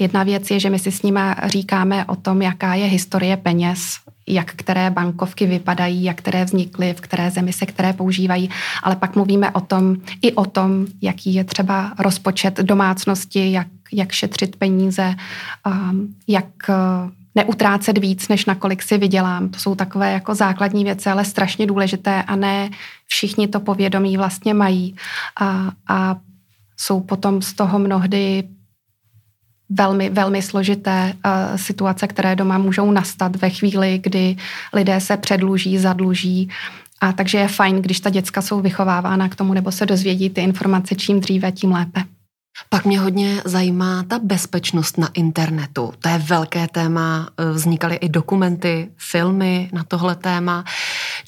Jedna 0.00 0.22
věc 0.22 0.50
je, 0.50 0.60
že 0.60 0.70
my 0.70 0.78
si 0.78 0.92
s 0.92 1.02
nimi 1.02 1.20
říkáme 1.44 2.04
o 2.04 2.16
tom, 2.16 2.42
jaká 2.42 2.74
je 2.74 2.86
historie 2.86 3.36
peněz, 3.36 3.96
jak 4.26 4.52
které 4.54 4.90
bankovky 4.90 5.46
vypadají, 5.46 6.04
jak 6.04 6.16
které 6.16 6.44
vznikly, 6.44 6.94
v 6.94 7.00
které 7.00 7.30
zemi 7.30 7.52
se 7.52 7.66
které 7.66 7.92
používají, 7.92 8.50
ale 8.82 8.96
pak 8.96 9.16
mluvíme 9.16 9.50
o 9.50 9.60
tom, 9.60 9.96
i 10.22 10.32
o 10.32 10.44
tom, 10.44 10.86
jaký 11.02 11.34
je 11.34 11.44
třeba 11.44 11.92
rozpočet 11.98 12.58
domácnosti, 12.58 13.52
jak, 13.52 13.66
jak 13.92 14.12
šetřit 14.12 14.56
peníze, 14.56 15.14
um, 15.66 16.14
jak 16.28 16.46
uh, 16.68 17.10
neutrácet 17.34 17.98
víc, 17.98 18.28
než 18.28 18.46
nakolik 18.46 18.82
si 18.82 18.98
vydělám. 18.98 19.48
To 19.48 19.58
jsou 19.58 19.74
takové 19.74 20.12
jako 20.12 20.34
základní 20.34 20.84
věci, 20.84 21.10
ale 21.10 21.24
strašně 21.24 21.66
důležité 21.66 22.22
a 22.22 22.36
ne 22.36 22.70
všichni 23.06 23.48
to 23.48 23.60
povědomí 23.60 24.16
vlastně 24.16 24.54
mají. 24.54 24.96
A, 25.40 25.70
a 25.88 26.16
jsou 26.76 27.00
potom 27.00 27.42
z 27.42 27.52
toho 27.52 27.78
mnohdy 27.78 28.44
velmi, 29.72 30.10
velmi 30.10 30.42
složité 30.42 31.12
uh, 31.24 31.56
situace, 31.56 32.06
které 32.06 32.36
doma 32.36 32.58
můžou 32.58 32.90
nastat 32.90 33.36
ve 33.36 33.50
chvíli, 33.50 34.00
kdy 34.02 34.36
lidé 34.72 35.00
se 35.00 35.16
předluží, 35.16 35.78
zadluží. 35.78 36.48
A 37.00 37.12
takže 37.12 37.38
je 37.38 37.48
fajn, 37.48 37.82
když 37.82 38.00
ta 38.00 38.10
děcka 38.10 38.42
jsou 38.42 38.60
vychovávána 38.60 39.28
k 39.28 39.34
tomu 39.34 39.54
nebo 39.54 39.72
se 39.72 39.86
dozvědí 39.86 40.30
ty 40.30 40.40
informace 40.40 40.94
čím 40.94 41.20
dříve, 41.20 41.52
tím 41.52 41.72
lépe. 41.72 42.02
Pak 42.68 42.84
mě 42.84 43.00
hodně 43.00 43.42
zajímá 43.44 44.02
ta 44.02 44.18
bezpečnost 44.18 44.98
na 44.98 45.10
internetu. 45.14 45.92
To 45.98 46.08
je 46.08 46.18
velké 46.18 46.68
téma, 46.68 47.28
vznikaly 47.52 47.96
i 47.96 48.08
dokumenty, 48.08 48.90
filmy 48.96 49.70
na 49.72 49.84
tohle 49.84 50.14
téma. 50.14 50.64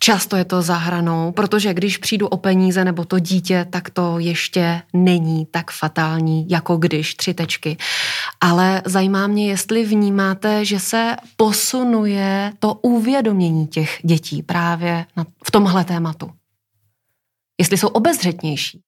Často 0.00 0.36
je 0.36 0.44
to 0.44 0.62
zahranou, 0.62 1.32
protože 1.32 1.74
když 1.74 1.98
přijdu 1.98 2.26
o 2.28 2.36
peníze 2.36 2.84
nebo 2.84 3.04
to 3.04 3.18
dítě, 3.18 3.66
tak 3.70 3.90
to 3.90 4.18
ještě 4.18 4.82
není 4.92 5.46
tak 5.46 5.70
fatální, 5.70 6.46
jako 6.48 6.76
když 6.76 7.14
tři 7.14 7.34
tečky. 7.34 7.76
Ale 8.40 8.82
zajímá 8.84 9.26
mě, 9.26 9.48
jestli 9.48 9.84
vnímáte, 9.84 10.64
že 10.64 10.80
se 10.80 11.16
posunuje 11.36 12.52
to 12.58 12.74
uvědomění 12.74 13.66
těch 13.66 13.98
dětí 14.04 14.42
právě 14.42 15.06
v 15.44 15.50
tomhle 15.50 15.84
tématu. 15.84 16.30
Jestli 17.60 17.78
jsou 17.78 17.88
obezřetnější. 17.88 18.80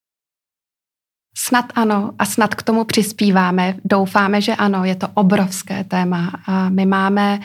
Snad 1.39 1.65
ano 1.75 2.13
a 2.19 2.25
snad 2.25 2.55
k 2.55 2.63
tomu 2.63 2.85
přispíváme. 2.85 3.75
Doufáme, 3.85 4.41
že 4.41 4.55
ano, 4.55 4.85
je 4.85 4.95
to 4.95 5.09
obrovské 5.15 5.85
téma. 5.85 6.33
A 6.47 6.69
my 6.69 6.87
máme 6.87 7.41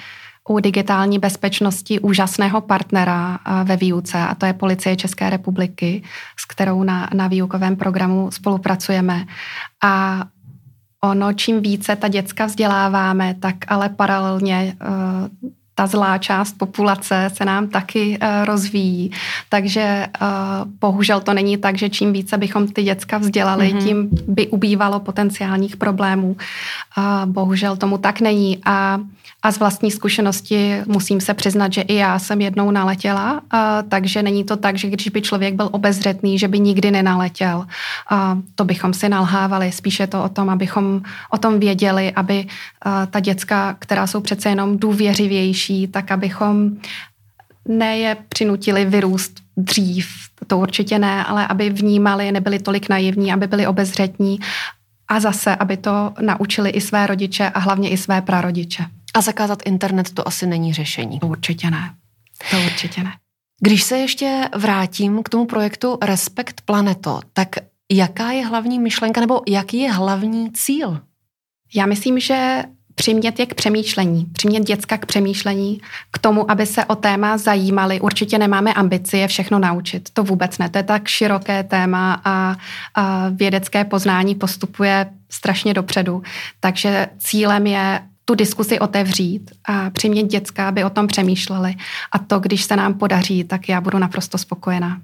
u 0.49 0.59
digitální 0.59 1.19
bezpečnosti 1.19 1.99
úžasného 1.99 2.61
partnera 2.61 3.39
ve 3.63 3.77
výuce 3.77 4.17
a 4.17 4.35
to 4.35 4.45
je 4.45 4.53
Policie 4.53 4.95
České 4.95 5.29
republiky, 5.29 6.03
s 6.39 6.45
kterou 6.45 6.83
na, 6.83 7.09
na 7.13 7.27
výukovém 7.27 7.75
programu 7.75 8.31
spolupracujeme. 8.31 9.25
A 9.83 10.23
ono, 11.03 11.33
čím 11.33 11.61
více 11.61 11.95
ta 11.95 12.07
děcka 12.07 12.45
vzděláváme, 12.45 13.35
tak 13.39 13.55
ale 13.67 13.89
paralelně 13.89 14.75
uh, 14.81 15.49
ta 15.81 15.87
zlá 15.87 16.17
část 16.17 16.57
populace 16.57 17.29
se 17.33 17.45
nám 17.45 17.67
taky 17.67 18.17
uh, 18.21 18.45
rozvíjí. 18.45 19.11
Takže 19.49 20.07
uh, 20.21 20.27
bohužel 20.79 21.21
to 21.21 21.33
není 21.33 21.57
tak, 21.57 21.77
že 21.77 21.89
čím 21.89 22.13
více 22.13 22.37
bychom 22.37 22.67
ty 22.67 22.83
děcka 22.83 23.17
vzdělali, 23.17 23.73
mm-hmm. 23.73 23.83
tím 23.83 24.09
by 24.27 24.47
ubývalo 24.47 24.99
potenciálních 24.99 25.77
problémů. 25.77 26.37
Uh, 26.97 27.25
bohužel 27.25 27.77
tomu 27.77 27.97
tak 27.97 28.21
není. 28.21 28.61
A 28.65 28.99
a 29.43 29.51
z 29.51 29.59
vlastní 29.59 29.91
zkušenosti 29.91 30.81
musím 30.87 31.21
se 31.21 31.33
přiznat, 31.33 31.73
že 31.73 31.81
i 31.81 31.95
já 31.95 32.19
jsem 32.19 32.41
jednou 32.41 32.71
naletěla, 32.71 33.41
a, 33.51 33.81
takže 33.81 34.23
není 34.23 34.43
to 34.43 34.57
tak, 34.57 34.77
že 34.77 34.89
když 34.89 35.09
by 35.09 35.21
člověk 35.21 35.53
byl 35.53 35.69
obezřetný, 35.71 36.39
že 36.39 36.47
by 36.47 36.59
nikdy 36.59 36.91
nenaletěl. 36.91 37.65
A, 38.09 38.37
to 38.55 38.65
bychom 38.65 38.93
si 38.93 39.09
nalhávali. 39.09 39.71
Spíše 39.71 40.07
to 40.07 40.23
o 40.23 40.29
tom, 40.29 40.49
abychom 40.49 41.01
o 41.29 41.37
tom 41.37 41.59
věděli, 41.59 42.11
aby 42.11 42.45
a, 42.81 43.05
ta 43.05 43.19
děcka, 43.19 43.75
která 43.79 44.07
jsou 44.07 44.21
přece 44.21 44.49
jenom 44.49 44.77
důvěřivější, 44.77 45.70
tak 45.91 46.11
abychom 46.11 46.77
ne 47.67 47.97
je 47.97 48.17
přinutili 48.29 48.85
vyrůst 48.85 49.39
dřív, 49.57 50.07
to 50.47 50.57
určitě 50.57 50.99
ne, 50.99 51.25
ale 51.25 51.47
aby 51.47 51.69
vnímali, 51.69 52.31
nebyli 52.31 52.59
tolik 52.59 52.89
naivní, 52.89 53.33
aby 53.33 53.47
byli 53.47 53.67
obezřetní 53.67 54.39
a 55.07 55.19
zase, 55.19 55.55
aby 55.55 55.77
to 55.77 56.13
naučili 56.21 56.69
i 56.69 56.81
své 56.81 57.07
rodiče 57.07 57.49
a 57.49 57.59
hlavně 57.59 57.89
i 57.89 57.97
své 57.97 58.21
prarodiče. 58.21 58.85
A 59.13 59.21
zakázat 59.21 59.59
internet 59.65 60.13
to 60.13 60.27
asi 60.27 60.47
není 60.47 60.73
řešení. 60.73 61.19
To 61.19 61.27
určitě 61.27 61.71
ne. 61.71 61.93
To 62.51 62.57
určitě 62.65 63.03
ne. 63.03 63.11
Když 63.61 63.83
se 63.83 63.97
ještě 63.97 64.49
vrátím 64.57 65.23
k 65.23 65.29
tomu 65.29 65.45
projektu 65.45 65.97
Respekt 66.01 66.61
Planeto, 66.61 67.19
tak 67.33 67.47
jaká 67.91 68.31
je 68.31 68.45
hlavní 68.45 68.79
myšlenka 68.79 69.21
nebo 69.21 69.41
jaký 69.47 69.79
je 69.79 69.91
hlavní 69.91 70.51
cíl? 70.51 71.01
Já 71.75 71.85
myslím, 71.85 72.19
že 72.19 72.63
přimět 73.01 73.39
je 73.39 73.45
k 73.45 73.53
přemýšlení, 73.53 74.25
přimět 74.25 74.63
děcka 74.63 74.97
k 74.97 75.05
přemýšlení, 75.05 75.81
k 76.11 76.17
tomu, 76.17 76.51
aby 76.51 76.65
se 76.65 76.85
o 76.85 76.95
téma 76.95 77.37
zajímali. 77.37 78.01
Určitě 78.01 78.37
nemáme 78.37 78.73
ambici 78.73 79.17
je 79.17 79.27
všechno 79.27 79.59
naučit, 79.59 80.09
to 80.13 80.23
vůbec 80.23 80.57
ne. 80.57 80.69
To 80.69 80.77
je 80.77 80.83
tak 80.83 81.07
široké 81.07 81.63
téma 81.63 82.21
a, 82.25 82.55
a 82.95 83.29
vědecké 83.29 83.85
poznání 83.85 84.35
postupuje 84.35 85.09
strašně 85.29 85.73
dopředu. 85.73 86.21
Takže 86.59 87.07
cílem 87.17 87.67
je 87.67 88.01
tu 88.25 88.35
diskusi 88.35 88.79
otevřít 88.79 89.51
a 89.65 89.89
přimět 89.89 90.27
děcka, 90.27 90.67
aby 90.67 90.83
o 90.83 90.89
tom 90.89 91.07
přemýšleli. 91.07 91.75
A 92.11 92.19
to, 92.19 92.39
když 92.39 92.63
se 92.63 92.75
nám 92.75 92.93
podaří, 92.93 93.43
tak 93.43 93.69
já 93.69 93.81
budu 93.81 93.97
naprosto 93.97 94.37
spokojená. 94.37 95.01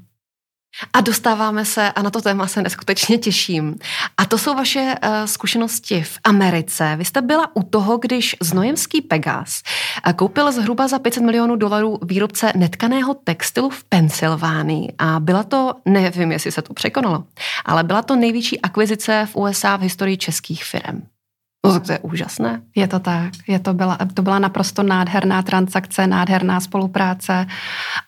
A 0.93 1.01
dostáváme 1.01 1.65
se, 1.65 1.91
a 1.91 2.01
na 2.01 2.09
to 2.09 2.21
téma 2.21 2.47
se 2.47 2.61
neskutečně 2.61 3.17
těším. 3.17 3.75
A 4.17 4.25
to 4.25 4.37
jsou 4.37 4.55
vaše 4.55 4.95
uh, 5.03 5.09
zkušenosti 5.25 6.01
v 6.01 6.19
Americe. 6.23 6.95
Vy 6.97 7.05
jste 7.05 7.21
byla 7.21 7.55
u 7.55 7.63
toho, 7.63 7.97
když 7.97 8.35
znojemský 8.41 9.01
Pegas 9.01 9.61
uh, 10.07 10.13
koupil 10.13 10.51
zhruba 10.51 10.87
za 10.87 10.99
500 10.99 11.23
milionů 11.23 11.55
dolarů 11.55 11.99
výrobce 12.03 12.51
netkaného 12.55 13.13
textilu 13.13 13.69
v 13.69 13.83
Pensylvánii. 13.83 14.93
A 14.97 15.19
byla 15.19 15.43
to, 15.43 15.73
nevím, 15.85 16.31
jestli 16.31 16.51
se 16.51 16.61
to 16.61 16.73
překonalo, 16.73 17.23
ale 17.65 17.83
byla 17.83 18.01
to 18.01 18.15
největší 18.15 18.61
akvizice 18.61 19.27
v 19.31 19.35
USA 19.35 19.75
v 19.75 19.81
historii 19.81 20.17
českých 20.17 20.63
firm. 20.63 21.16
No 21.65 21.79
to 21.79 21.91
je 21.91 21.99
úžasné. 21.99 22.61
Je 22.75 22.87
to 22.87 22.99
tak. 22.99 23.33
Je 23.47 23.59
to, 23.59 23.73
byla, 23.73 23.97
to 24.13 24.21
byla 24.21 24.39
naprosto 24.39 24.83
nádherná 24.83 25.41
transakce, 25.41 26.07
nádherná 26.07 26.59
spolupráce 26.59 27.45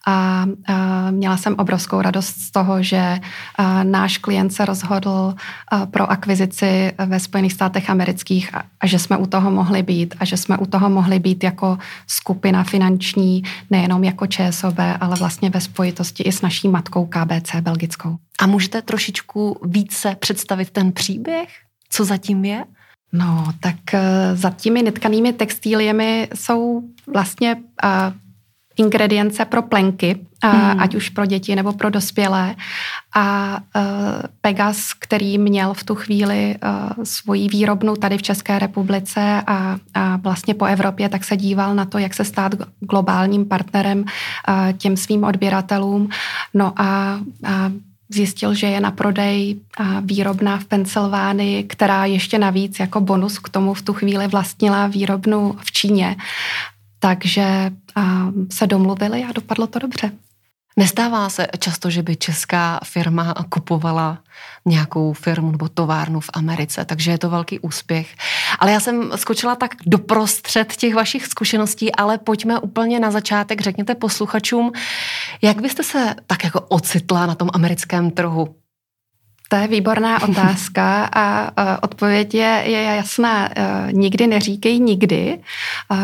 a, 0.07 0.45
a 0.67 1.11
měla 1.11 1.37
jsem 1.37 1.55
obrovskou 1.57 2.01
radost 2.01 2.35
z 2.35 2.51
toho, 2.51 2.83
že 2.83 3.19
a, 3.55 3.83
náš 3.83 4.17
klient 4.17 4.53
se 4.53 4.65
rozhodl 4.65 5.35
a, 5.67 5.85
pro 5.85 6.11
akvizici 6.11 6.91
ve 7.05 7.19
Spojených 7.19 7.53
státech 7.53 7.89
amerických 7.89 8.55
a, 8.55 8.63
a 8.79 8.87
že 8.87 8.99
jsme 8.99 9.17
u 9.17 9.25
toho 9.25 9.51
mohli 9.51 9.83
být 9.83 10.15
a 10.19 10.25
že 10.25 10.37
jsme 10.37 10.57
u 10.57 10.65
toho 10.65 10.89
mohli 10.89 11.19
být 11.19 11.43
jako 11.43 11.77
skupina 12.07 12.63
finanční, 12.63 13.43
nejenom 13.69 14.03
jako 14.03 14.27
ČSOB, 14.27 14.79
ale 14.99 15.15
vlastně 15.15 15.49
ve 15.49 15.61
spojitosti 15.61 16.23
i 16.23 16.31
s 16.31 16.41
naší 16.41 16.67
matkou 16.67 17.05
KBC 17.05 17.55
belgickou. 17.61 18.15
A 18.39 18.47
můžete 18.47 18.81
trošičku 18.81 19.59
více 19.65 20.15
představit 20.19 20.69
ten 20.69 20.91
příběh? 20.91 21.49
Co 21.89 22.05
zatím 22.05 22.45
je? 22.45 22.65
No, 23.13 23.45
tak 23.59 23.93
eh, 23.93 24.35
za 24.35 24.49
těmi 24.49 24.83
netkanými 24.83 25.33
textíliemi 25.33 26.27
jsou 26.35 26.81
vlastně 27.13 27.55
uh, 27.55 28.13
ingredience 28.77 29.45
pro 29.45 29.61
plenky, 29.61 30.15
uh, 30.43 30.53
mm. 30.53 30.81
ať 30.81 30.95
už 30.95 31.09
pro 31.09 31.25
děti 31.25 31.55
nebo 31.55 31.73
pro 31.73 31.89
dospělé. 31.89 32.55
A 33.15 33.57
uh, 33.75 33.83
Pegas, 34.41 34.93
který 34.93 35.37
měl 35.37 35.73
v 35.73 35.83
tu 35.83 35.95
chvíli 35.95 36.55
uh, 36.63 37.03
svoji 37.03 37.47
výrobnu 37.47 37.95
tady 37.95 38.17
v 38.17 38.21
České 38.21 38.59
republice 38.59 39.41
a, 39.47 39.77
a 39.93 40.15
vlastně 40.17 40.53
po 40.53 40.65
Evropě, 40.65 41.09
tak 41.09 41.23
se 41.23 41.37
díval 41.37 41.75
na 41.75 41.85
to, 41.85 41.97
jak 41.97 42.13
se 42.13 42.23
stát 42.23 42.55
globálním 42.79 43.45
partnerem 43.45 43.99
uh, 43.99 44.71
těm 44.77 44.97
svým 44.97 45.23
odběratelům. 45.23 46.09
No 46.53 46.73
a, 46.75 47.19
a 47.45 47.71
zjistil, 48.09 48.53
že 48.53 48.67
je 48.67 48.79
na 48.79 48.91
prodej 48.91 49.59
výrobna 50.01 50.57
v 50.57 50.65
Pensylvánii, 50.65 51.63
která 51.63 52.05
ještě 52.05 52.39
navíc 52.39 52.79
jako 52.79 53.01
bonus 53.01 53.39
k 53.39 53.49
tomu 53.49 53.73
v 53.73 53.81
tu 53.81 53.93
chvíli 53.93 54.27
vlastnila 54.27 54.87
výrobnu 54.87 55.55
v 55.63 55.71
Číně. 55.71 56.15
Takže 56.99 57.71
se 58.51 58.67
domluvili 58.67 59.23
a 59.23 59.31
dopadlo 59.31 59.67
to 59.67 59.79
dobře. 59.79 60.11
Nestává 60.79 61.29
se 61.29 61.47
často, 61.59 61.89
že 61.89 62.03
by 62.03 62.15
česká 62.15 62.79
firma 62.83 63.33
kupovala 63.49 64.17
nějakou 64.65 65.13
firmu 65.13 65.51
nebo 65.51 65.69
továrnu 65.69 66.19
v 66.19 66.29
Americe, 66.33 66.85
takže 66.85 67.11
je 67.11 67.17
to 67.17 67.29
velký 67.29 67.59
úspěch. 67.59 68.15
Ale 68.59 68.71
já 68.71 68.79
jsem 68.79 69.11
skočila 69.15 69.55
tak 69.55 69.75
doprostřed 69.85 70.75
těch 70.75 70.95
vašich 70.95 71.25
zkušeností, 71.25 71.95
ale 71.95 72.17
pojďme 72.17 72.59
úplně 72.59 72.99
na 72.99 73.11
začátek. 73.11 73.61
Řekněte 73.61 73.95
posluchačům, 73.95 74.71
jak 75.41 75.61
byste 75.61 75.83
se 75.83 76.15
tak 76.27 76.43
jako 76.43 76.61
ocitla 76.61 77.25
na 77.25 77.35
tom 77.35 77.49
americkém 77.53 78.11
trhu? 78.11 78.55
To 79.51 79.55
je 79.55 79.67
výborná 79.67 80.23
otázka 80.29 81.09
a 81.13 81.51
odpověď 81.83 82.33
je, 82.33 82.63
je 82.65 82.81
jasná. 82.81 83.49
E, 83.55 83.87
nikdy 83.91 84.27
neříkej 84.27 84.79
nikdy. 84.79 85.39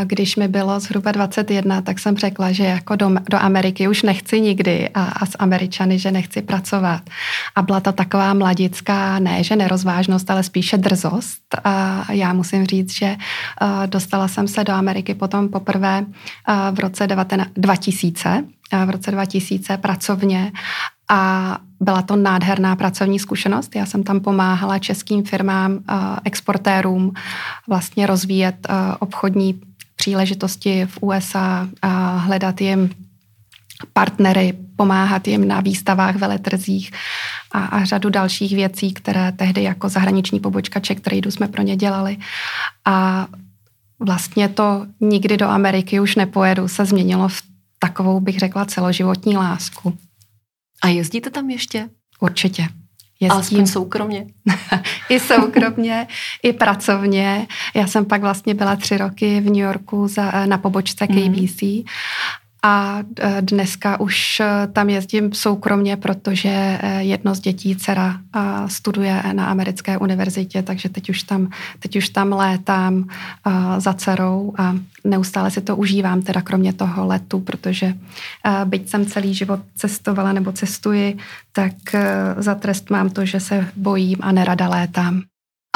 Když 0.04 0.36
mi 0.36 0.48
bylo 0.48 0.80
zhruba 0.80 1.12
21, 1.12 1.82
tak 1.82 2.00
jsem 2.00 2.18
řekla, 2.18 2.52
že 2.52 2.64
jako 2.64 2.96
do, 2.96 3.12
do 3.30 3.38
Ameriky 3.38 3.88
už 3.88 4.02
nechci 4.02 4.42
nikdy 4.42 4.90
a, 4.94 5.04
a 5.04 5.26
s 5.26 5.36
Američany, 5.40 6.00
že 6.00 6.12
nechci 6.12 6.42
pracovat. 6.42 7.02
A 7.56 7.62
byla 7.62 7.80
to 7.80 7.92
taková 7.92 8.34
mladická, 8.34 9.20
ne, 9.20 9.44
že 9.44 9.56
nerozvážnost, 9.56 10.32
ale 10.32 10.44
spíše 10.44 10.78
drzost. 10.78 11.42
A 11.64 12.06
já 12.12 12.34
musím 12.34 12.66
říct, 12.66 12.94
že 12.94 13.06
e, 13.06 13.18
dostala 13.88 14.28
jsem 14.28 14.48
se 14.48 14.64
do 14.64 14.74
Ameriky 14.74 15.14
potom 15.14 15.50
poprvé 15.50 15.98
e, 15.98 16.06
v 16.72 16.80
roce 16.80 17.08
19, 17.08 17.50
2000 17.56 18.44
v 18.86 18.90
roce 18.90 19.12
2000 19.12 19.78
pracovně 19.78 20.52
a 21.10 21.58
byla 21.80 22.02
to 22.02 22.16
nádherná 22.16 22.76
pracovní 22.76 23.20
zkušenost. 23.20 23.76
Já 23.76 23.86
jsem 23.86 24.04
tam 24.04 24.20
pomáhala 24.20 24.80
českým 24.80 25.24
firmám, 25.24 25.80
eh, 25.90 25.94
exportérům 26.24 27.14
vlastně 27.68 28.08
rozvíjet 28.08 28.56
eh, 28.70 28.74
obchodní 29.00 29.62
příležitosti 29.96 30.86
v 30.86 30.98
USA, 31.02 31.68
hledat 32.18 32.62
jim 32.62 32.90
partnery, 33.94 34.54
pomáhat 34.76 35.28
jim 35.28 35.48
na 35.48 35.62
výstavách, 35.62 36.16
veletrzích 36.16 36.92
a, 37.52 37.66
a 37.66 37.86
řadu 37.86 38.10
dalších 38.10 38.56
věcí, 38.56 38.94
které 38.94 39.32
tehdy 39.32 39.64
jako 39.64 39.90
zahraniční 39.90 40.40
pobočka 40.40 40.80
Czech 40.80 41.00
Tradu 41.00 41.32
jsme 41.32 41.48
pro 41.48 41.62
ně 41.62 41.76
dělali. 41.76 42.18
A 42.86 43.28
vlastně 44.00 44.50
to 44.50 44.86
nikdy 45.00 45.38
do 45.38 45.48
Ameriky 45.48 46.00
už 46.00 46.16
nepojedu, 46.16 46.68
se 46.68 46.86
změnilo 46.86 47.28
v 47.28 47.42
takovou, 47.80 48.20
bych 48.20 48.40
řekla, 48.40 48.66
celoživotní 48.66 49.38
lásku. 49.38 49.98
A 50.86 50.88
jezdíte 50.88 51.30
tam 51.30 51.50
ještě? 51.50 51.90
Určitě. 52.20 52.68
Jezdím. 53.20 53.32
Alespoň 53.32 53.66
soukromně. 53.66 54.26
I 55.10 55.20
soukromně, 55.20 56.08
i 56.44 56.54
pracovně. 56.54 57.48
Já 57.76 57.88
jsem 57.88 58.06
pak 58.06 58.22
vlastně 58.22 58.54
byla 58.54 58.76
tři 58.76 58.98
roky 58.98 59.42
v 59.42 59.46
New 59.46 59.56
Yorku 59.56 60.08
za, 60.08 60.46
na 60.46 60.58
pobočce 60.58 61.08
KBC 61.08 61.62
mm 61.62 61.84
a 62.66 63.04
e, 63.20 63.42
dneska 63.42 64.00
už 64.00 64.40
e, 64.40 64.68
tam 64.74 64.90
jezdím 64.90 65.34
soukromně, 65.34 65.98
protože 65.98 66.50
e, 66.50 67.04
jedno 67.04 67.36
z 67.36 67.40
dětí, 67.40 67.76
dcera, 67.76 68.18
studuje 68.68 69.24
na 69.34 69.46
americké 69.46 69.98
univerzitě, 69.98 70.64
takže 70.64 70.90
teď 70.90 71.10
už 71.10 71.24
tam, 71.24 71.50
teď 71.80 71.96
už 71.96 72.10
tam 72.10 72.34
létám 72.34 73.08
za 73.78 73.94
dcerou 73.94 74.54
a 74.58 74.76
neustále 75.04 75.52
si 75.52 75.62
to 75.62 75.76
užívám, 75.76 76.22
teda 76.22 76.42
kromě 76.42 76.74
toho 76.74 77.08
letu, 77.08 77.40
protože 77.40 77.94
byť 78.66 78.90
jsem 78.90 79.06
celý 79.06 79.34
život 79.34 79.60
cestovala 79.76 80.34
nebo 80.34 80.52
cestuji, 80.52 81.18
tak 81.52 81.74
za 82.38 82.56
trest 82.56 82.90
mám 82.90 83.10
to, 83.10 83.26
že 83.26 83.40
se 83.40 83.68
bojím 83.76 84.18
a 84.22 84.32
nerada 84.32 84.70
létám. 84.70 85.22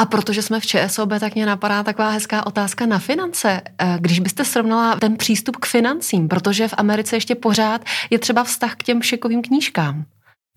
A 0.00 0.04
protože 0.04 0.42
jsme 0.42 0.60
v 0.60 0.66
ČSOB, 0.66 1.08
tak 1.20 1.34
mě 1.34 1.46
napadá 1.46 1.82
taková 1.82 2.10
hezká 2.10 2.46
otázka 2.46 2.86
na 2.86 2.98
finance. 2.98 3.60
Eh, 3.78 3.96
když 4.00 4.20
byste 4.20 4.44
srovnala 4.44 4.96
ten 4.96 5.16
přístup 5.16 5.56
k 5.56 5.66
financím, 5.66 6.28
protože 6.28 6.68
v 6.68 6.74
Americe 6.76 7.16
ještě 7.16 7.34
pořád 7.34 7.84
je 8.10 8.18
třeba 8.18 8.44
vztah 8.44 8.74
k 8.74 8.82
těm 8.82 9.02
šekovým 9.02 9.42
knížkám. 9.42 10.04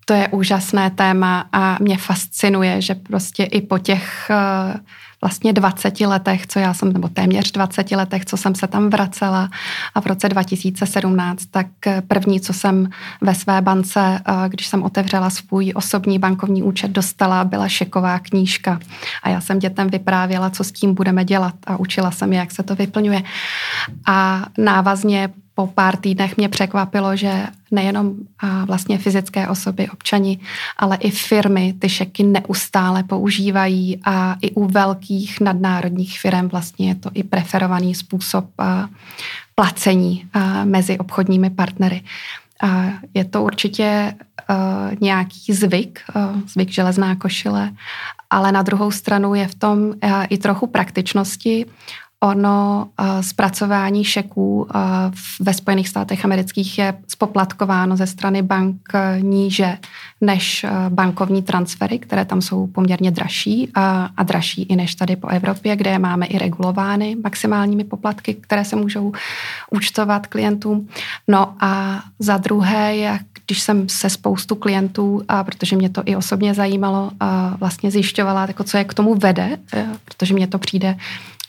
To 0.06 0.14
je 0.14 0.28
úžasné 0.28 0.90
téma 0.90 1.48
a 1.52 1.76
mě 1.80 1.98
fascinuje, 1.98 2.80
že 2.80 2.94
prostě 2.94 3.44
i 3.44 3.60
po 3.60 3.78
těch 3.78 4.30
uh, 4.30 4.80
vlastně 5.24 5.52
20 5.52 6.00
letech, 6.00 6.46
co 6.46 6.58
já 6.58 6.74
jsem, 6.74 6.92
nebo 6.92 7.08
téměř 7.08 7.52
20 7.52 7.90
letech, 7.90 8.24
co 8.24 8.36
jsem 8.36 8.54
se 8.54 8.66
tam 8.66 8.90
vracela 8.90 9.50
a 9.94 10.00
v 10.00 10.06
roce 10.06 10.28
2017, 10.28 11.46
tak 11.50 11.66
první, 12.08 12.40
co 12.40 12.52
jsem 12.52 12.88
ve 13.20 13.34
své 13.34 13.60
bance, 13.60 14.00
eh, 14.00 14.48
když 14.48 14.66
jsem 14.66 14.82
otevřela 14.82 15.30
svůj 15.30 15.72
osobní 15.74 16.18
bankovní 16.18 16.62
účet, 16.62 16.90
dostala, 16.90 17.44
byla 17.44 17.68
šeková 17.68 18.18
knížka. 18.18 18.80
A 19.22 19.28
já 19.28 19.40
jsem 19.40 19.58
dětem 19.58 19.88
vyprávěla, 19.88 20.50
co 20.50 20.64
s 20.64 20.72
tím 20.72 20.94
budeme 20.94 21.24
dělat 21.24 21.54
a 21.66 21.76
učila 21.76 22.10
jsem 22.10 22.32
je, 22.32 22.38
jak 22.38 22.52
se 22.52 22.62
to 22.62 22.74
vyplňuje. 22.74 23.22
A 24.06 24.46
návazně 24.58 25.28
po 25.54 25.66
pár 25.66 25.96
týdnech 25.96 26.36
mě 26.36 26.48
překvapilo, 26.48 27.16
že 27.16 27.46
nejenom 27.70 28.14
vlastně 28.66 28.98
fyzické 28.98 29.48
osoby, 29.48 29.88
občani, 29.88 30.38
ale 30.76 30.96
i 30.96 31.10
firmy 31.10 31.74
ty 31.78 31.88
šeky 31.88 32.22
neustále 32.22 33.02
používají 33.02 34.00
a 34.04 34.36
i 34.42 34.50
u 34.50 34.66
velkých 34.66 35.40
nadnárodních 35.40 36.20
firm 36.20 36.48
vlastně 36.48 36.88
je 36.88 36.94
to 36.94 37.10
i 37.14 37.22
preferovaný 37.22 37.94
způsob 37.94 38.44
placení 39.54 40.26
mezi 40.64 40.98
obchodními 40.98 41.50
partnery. 41.50 42.02
Je 43.14 43.24
to 43.24 43.42
určitě 43.42 44.14
nějaký 45.00 45.52
zvyk, 45.52 46.00
zvyk 46.46 46.70
železná 46.70 47.16
košile, 47.16 47.70
ale 48.30 48.52
na 48.52 48.62
druhou 48.62 48.90
stranu 48.90 49.34
je 49.34 49.48
v 49.48 49.54
tom 49.54 49.92
i 50.28 50.38
trochu 50.38 50.66
praktičnosti. 50.66 51.66
Ono 52.24 52.88
zpracování 53.20 54.04
šeků 54.04 54.68
ve 55.40 55.54
Spojených 55.54 55.88
státech 55.88 56.24
amerických 56.24 56.78
je 56.78 56.94
spoplatkováno 57.08 57.96
ze 57.96 58.06
strany 58.06 58.42
bank 58.42 58.76
níže 59.20 59.78
než 60.20 60.66
bankovní 60.88 61.42
transfery, 61.42 61.98
které 61.98 62.24
tam 62.24 62.42
jsou 62.42 62.66
poměrně 62.66 63.10
dražší 63.10 63.70
a, 63.74 64.22
dražší 64.22 64.62
i 64.62 64.76
než 64.76 64.94
tady 64.94 65.16
po 65.16 65.28
Evropě, 65.28 65.76
kde 65.76 65.98
máme 65.98 66.26
i 66.26 66.38
regulovány 66.38 67.16
maximálními 67.24 67.84
poplatky, 67.84 68.34
které 68.34 68.64
se 68.64 68.76
můžou 68.76 69.12
účtovat 69.70 70.26
klientům. 70.26 70.88
No 71.28 71.54
a 71.60 72.02
za 72.18 72.36
druhé, 72.36 72.96
jak 72.96 73.22
když 73.46 73.60
jsem 73.60 73.88
se 73.88 74.10
spoustu 74.10 74.54
klientů, 74.54 75.22
a 75.28 75.44
protože 75.44 75.76
mě 75.76 75.88
to 75.88 76.02
i 76.04 76.16
osobně 76.16 76.54
zajímalo, 76.54 77.10
a 77.20 77.56
vlastně 77.58 77.90
zjišťovala, 77.90 78.46
jako 78.46 78.64
co 78.64 78.76
je 78.76 78.84
k 78.84 78.94
tomu 78.94 79.14
vede, 79.14 79.58
protože 80.04 80.34
mě 80.34 80.46
to 80.46 80.58
přijde 80.58 80.96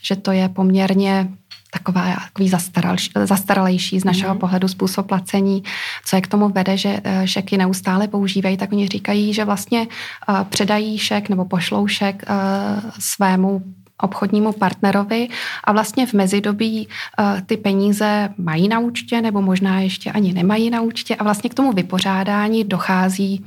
že 0.06 0.16
to 0.16 0.32
je 0.32 0.50
poměrně 0.50 1.28
taková, 1.72 2.16
takový 2.24 2.50
zastaral, 2.50 2.96
zastaralejší 3.24 4.00
z 4.00 4.06
našeho 4.06 4.34
mm. 4.34 4.40
pohledu 4.40 4.68
způsob 4.68 5.08
placení. 5.08 5.64
Co 6.06 6.16
je 6.16 6.22
k 6.22 6.28
tomu 6.28 6.50
vede, 6.50 6.78
že 6.78 7.00
eh, 7.04 7.28
šeky 7.28 7.58
neustále 7.58 8.08
používají, 8.08 8.58
tak 8.58 8.72
oni 8.72 8.88
říkají, 8.88 9.34
že 9.34 9.46
vlastně 9.46 9.88
uh, 10.30 10.44
předají 10.44 10.98
šek 10.98 11.30
nebo 11.30 11.46
pošlou 11.46 11.88
šek 11.88 12.24
uh, 12.30 12.92
svému 13.00 13.62
obchodnímu 14.02 14.52
partnerovi 14.52 15.28
a 15.64 15.72
vlastně 15.72 16.06
v 16.06 16.14
mezidobí 16.14 16.88
uh, 16.88 17.42
ty 17.42 17.58
peníze 17.58 18.30
mají 18.38 18.68
na 18.68 18.80
účtě 18.80 19.22
nebo 19.22 19.42
možná 19.42 19.80
ještě 19.80 20.12
ani 20.12 20.34
nemají 20.34 20.70
na 20.70 20.82
účtě 20.82 21.16
a 21.16 21.24
vlastně 21.24 21.50
k 21.50 21.54
tomu 21.54 21.72
vypořádání 21.72 22.64
dochází 22.64 23.46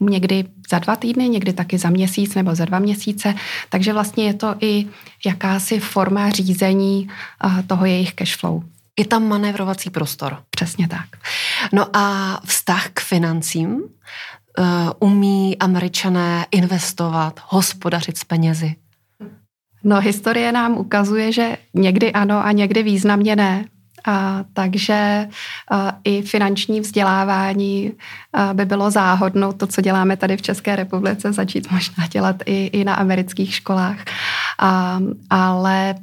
někdy 0.00 0.44
za 0.70 0.78
dva 0.78 0.96
týdny, 0.96 1.28
někdy 1.28 1.52
taky 1.52 1.78
za 1.78 1.90
měsíc 1.90 2.34
nebo 2.34 2.54
za 2.54 2.64
dva 2.64 2.78
měsíce, 2.78 3.34
takže 3.68 3.92
vlastně 3.92 4.24
je 4.24 4.34
to 4.34 4.54
i 4.60 4.86
jakási 5.26 5.80
forma 5.80 6.30
řízení 6.30 7.08
uh, 7.44 7.62
toho 7.62 7.86
jejich 7.86 8.14
cashflow. 8.14 8.62
Je 8.98 9.06
tam 9.06 9.28
manévrovací 9.28 9.90
prostor. 9.90 10.42
Přesně 10.50 10.88
tak. 10.88 11.06
No 11.72 11.96
a 11.96 12.40
vztah 12.44 12.88
k 12.94 13.00
financím? 13.00 13.82
Uh, 14.58 14.64
umí 14.98 15.58
američané 15.58 16.46
investovat, 16.50 17.40
hospodařit 17.48 18.18
s 18.18 18.24
penězi? 18.24 18.74
No, 19.84 20.00
historie 20.00 20.52
nám 20.52 20.78
ukazuje, 20.78 21.32
že 21.32 21.56
někdy 21.74 22.12
ano 22.12 22.44
a 22.44 22.52
někdy 22.52 22.82
významně 22.82 23.36
ne. 23.36 23.64
A, 24.08 24.44
takže 24.52 25.28
a, 25.70 25.92
i 26.04 26.22
finanční 26.22 26.80
vzdělávání 26.80 27.92
by 28.52 28.64
bylo 28.64 28.90
záhodno 28.90 29.52
to, 29.52 29.66
co 29.66 29.80
děláme 29.80 30.16
tady 30.16 30.36
v 30.36 30.42
České 30.42 30.76
republice, 30.76 31.32
začít 31.32 31.70
možná 31.70 32.06
dělat 32.06 32.36
i, 32.46 32.66
i 32.66 32.84
na 32.84 32.94
amerických 32.94 33.54
školách. 33.54 33.98
A, 34.58 35.00
ale 35.30 35.94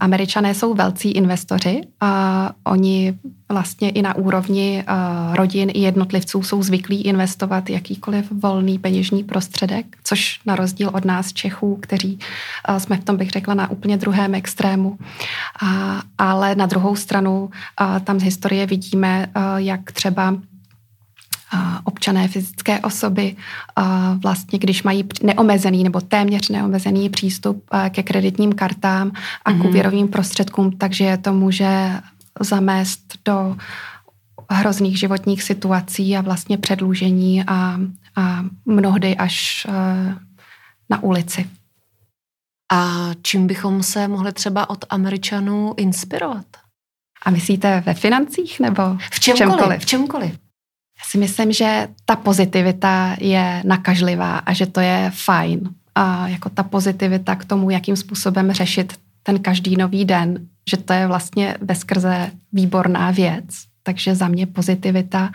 Američané 0.00 0.54
jsou 0.54 0.74
velcí 0.74 1.10
investoři 1.10 1.80
a 2.00 2.52
oni 2.64 3.18
vlastně 3.48 3.90
i 3.90 4.02
na 4.02 4.16
úrovni 4.16 4.84
rodin 5.32 5.70
i 5.74 5.80
jednotlivců 5.80 6.42
jsou 6.42 6.62
zvyklí 6.62 7.02
investovat 7.02 7.70
jakýkoliv 7.70 8.32
volný 8.32 8.78
peněžní 8.78 9.24
prostředek, 9.24 9.86
což 10.04 10.40
na 10.46 10.56
rozdíl 10.56 10.90
od 10.94 11.04
nás 11.04 11.32
Čechů, 11.32 11.78
kteří 11.82 12.18
jsme 12.78 12.96
v 12.96 13.04
tom, 13.04 13.16
bych 13.16 13.30
řekla, 13.30 13.54
na 13.54 13.70
úplně 13.70 13.96
druhém 13.96 14.34
extrému. 14.34 14.98
Ale 16.18 16.54
na 16.54 16.66
druhou 16.66 16.96
stranu 16.96 17.50
tam 18.04 18.20
z 18.20 18.22
historie 18.22 18.66
vidíme, 18.66 19.26
jak 19.56 19.92
třeba 19.92 20.34
občané, 22.08 22.28
fyzické 22.28 22.80
osoby, 22.80 23.36
vlastně 24.22 24.58
když 24.58 24.82
mají 24.82 25.04
neomezený 25.22 25.84
nebo 25.84 26.00
téměř 26.00 26.48
neomezený 26.48 27.08
přístup 27.08 27.64
ke 27.90 28.02
kreditním 28.02 28.52
kartám 28.52 29.12
a 29.44 29.50
mm-hmm. 29.50 29.54
k 29.54 29.58
mhm. 29.58 29.66
úvěrovým 29.66 30.08
prostředkům, 30.08 30.72
takže 30.78 31.04
je 31.04 31.18
to 31.18 31.32
může 31.32 31.92
zamést 32.40 33.00
do 33.24 33.56
hrozných 34.50 34.98
životních 34.98 35.42
situací 35.42 36.16
a 36.16 36.20
vlastně 36.20 36.58
předlužení 36.58 37.44
a, 37.44 37.80
a 38.16 38.44
mnohdy 38.66 39.16
až 39.16 39.66
na 40.90 41.02
ulici. 41.02 41.46
A 42.72 43.10
čím 43.22 43.46
bychom 43.46 43.82
se 43.82 44.08
mohli 44.08 44.32
třeba 44.32 44.70
od 44.70 44.84
Američanů 44.90 45.74
inspirovat? 45.76 46.46
A 47.26 47.30
myslíte 47.30 47.82
ve 47.86 47.94
financích 47.94 48.60
nebo 48.60 48.82
v 49.12 49.20
čemkoliv? 49.20 49.40
V 49.40 49.50
čemkoliv. 49.56 49.82
V 49.82 49.86
čemkoliv. 49.86 50.47
Já 50.98 51.04
si 51.04 51.18
myslím, 51.18 51.52
že 51.52 51.88
ta 52.04 52.16
pozitivita 52.16 53.16
je 53.20 53.62
nakažlivá 53.64 54.38
a 54.38 54.52
že 54.52 54.66
to 54.66 54.80
je 54.80 55.12
fajn. 55.14 55.68
A 55.94 56.28
jako 56.28 56.48
ta 56.48 56.62
pozitivita 56.62 57.34
k 57.34 57.44
tomu, 57.44 57.70
jakým 57.70 57.96
způsobem 57.96 58.52
řešit 58.52 58.92
ten 59.22 59.38
každý 59.38 59.76
nový 59.76 60.04
den, 60.04 60.38
že 60.70 60.76
to 60.76 60.92
je 60.92 61.06
vlastně 61.06 61.56
bezkrze 61.62 62.30
výborná 62.52 63.10
věc. 63.10 63.44
Takže 63.82 64.14
za 64.14 64.28
mě 64.28 64.46
pozitivita 64.46 65.30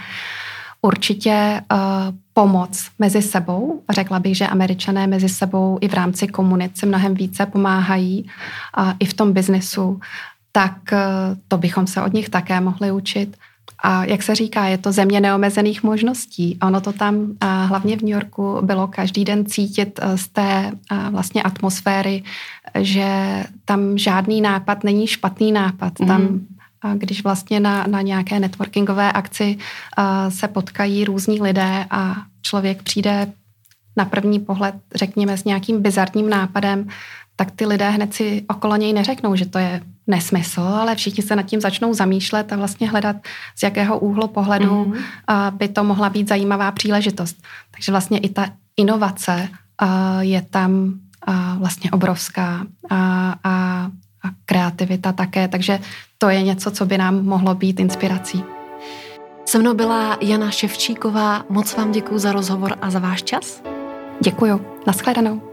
určitě 0.81 1.61
uh, 1.71 1.77
pomoc 2.33 2.89
mezi 2.99 3.21
sebou. 3.21 3.83
Řekla 3.89 4.19
bych, 4.19 4.37
že 4.37 4.47
američané 4.47 5.07
mezi 5.07 5.29
sebou 5.29 5.77
i 5.81 5.87
v 5.87 5.93
rámci 5.93 6.27
komunit 6.27 6.77
si 6.77 6.85
mnohem 6.85 7.13
více 7.13 7.45
pomáhají 7.45 8.25
uh, 8.77 8.93
i 8.99 9.05
v 9.05 9.13
tom 9.13 9.33
biznesu, 9.33 9.99
tak 10.51 10.77
uh, 10.91 10.99
to 11.47 11.57
bychom 11.57 11.87
se 11.87 12.01
od 12.01 12.13
nich 12.13 12.29
také 12.29 12.61
mohli 12.61 12.91
učit. 12.91 13.37
A 13.83 14.05
jak 14.05 14.23
se 14.23 14.35
říká, 14.35 14.65
je 14.65 14.77
to 14.77 14.91
země 14.91 15.21
neomezených 15.21 15.83
možností. 15.83 16.57
Ono 16.61 16.81
to 16.81 16.93
tam 16.93 17.15
a 17.39 17.65
hlavně 17.65 17.97
v 17.97 18.01
New 18.01 18.11
Yorku 18.11 18.57
bylo 18.61 18.87
každý 18.87 19.25
den 19.25 19.45
cítit 19.45 19.99
e, 20.01 20.17
z 20.17 20.27
té 20.27 20.71
vlastně 21.09 21.43
atmosféry, 21.43 22.23
že 22.79 23.43
tam 23.65 23.97
žádný 23.97 24.41
nápad 24.41 24.83
není 24.83 25.07
špatný 25.07 25.51
nápad. 25.51 25.99
Mm. 25.99 26.07
Tam 26.07 26.39
když 26.95 27.23
vlastně 27.23 27.59
na, 27.59 27.87
na 27.87 28.01
nějaké 28.01 28.39
networkingové 28.39 29.11
akci 29.11 29.57
se 30.29 30.47
potkají 30.47 31.05
různí 31.05 31.41
lidé 31.41 31.85
a 31.89 32.15
člověk 32.41 32.83
přijde 32.83 33.31
na 33.97 34.05
první 34.05 34.39
pohled, 34.39 34.75
řekněme, 34.95 35.37
s 35.37 35.43
nějakým 35.43 35.81
bizarním 35.81 36.29
nápadem, 36.29 36.87
tak 37.35 37.51
ty 37.51 37.65
lidé 37.65 37.89
hned 37.89 38.13
si 38.13 38.45
okolo 38.49 38.75
něj 38.75 38.93
neřeknou, 38.93 39.35
že 39.35 39.45
to 39.45 39.57
je 39.57 39.81
nesmysl, 40.07 40.61
ale 40.61 40.95
všichni 40.95 41.23
se 41.23 41.35
nad 41.35 41.43
tím 41.43 41.61
začnou 41.61 41.93
zamýšlet 41.93 42.53
a 42.53 42.55
vlastně 42.55 42.89
hledat, 42.89 43.15
z 43.55 43.63
jakého 43.63 43.99
úhlu 43.99 44.27
pohledu 44.27 44.93
mm-hmm. 45.27 45.51
by 45.51 45.67
to 45.67 45.83
mohla 45.83 46.09
být 46.09 46.27
zajímavá 46.27 46.71
příležitost. 46.71 47.37
Takže 47.71 47.91
vlastně 47.91 48.17
i 48.17 48.29
ta 48.29 48.45
inovace 48.77 49.49
je 50.19 50.41
tam 50.41 50.93
vlastně 51.57 51.91
obrovská 51.91 52.65
a, 52.89 52.95
a, 53.43 53.51
a 54.23 54.29
kreativita 54.45 55.11
také, 55.11 55.47
takže 55.47 55.79
to 56.17 56.29
je 56.29 56.43
něco, 56.43 56.71
co 56.71 56.85
by 56.85 56.97
nám 56.97 57.25
mohlo 57.25 57.55
být 57.55 57.79
inspirací. 57.79 58.43
Se 59.45 59.59
mnou 59.59 59.73
byla 59.73 60.17
Jana 60.21 60.51
Ševčíková. 60.51 61.43
Moc 61.49 61.75
vám 61.75 61.91
děkuji 61.91 62.17
za 62.17 62.31
rozhovor 62.31 62.77
a 62.81 62.89
za 62.89 62.99
váš 62.99 63.23
čas. 63.23 63.63
Děkuju. 64.23 64.65
Naschledanou. 64.87 65.52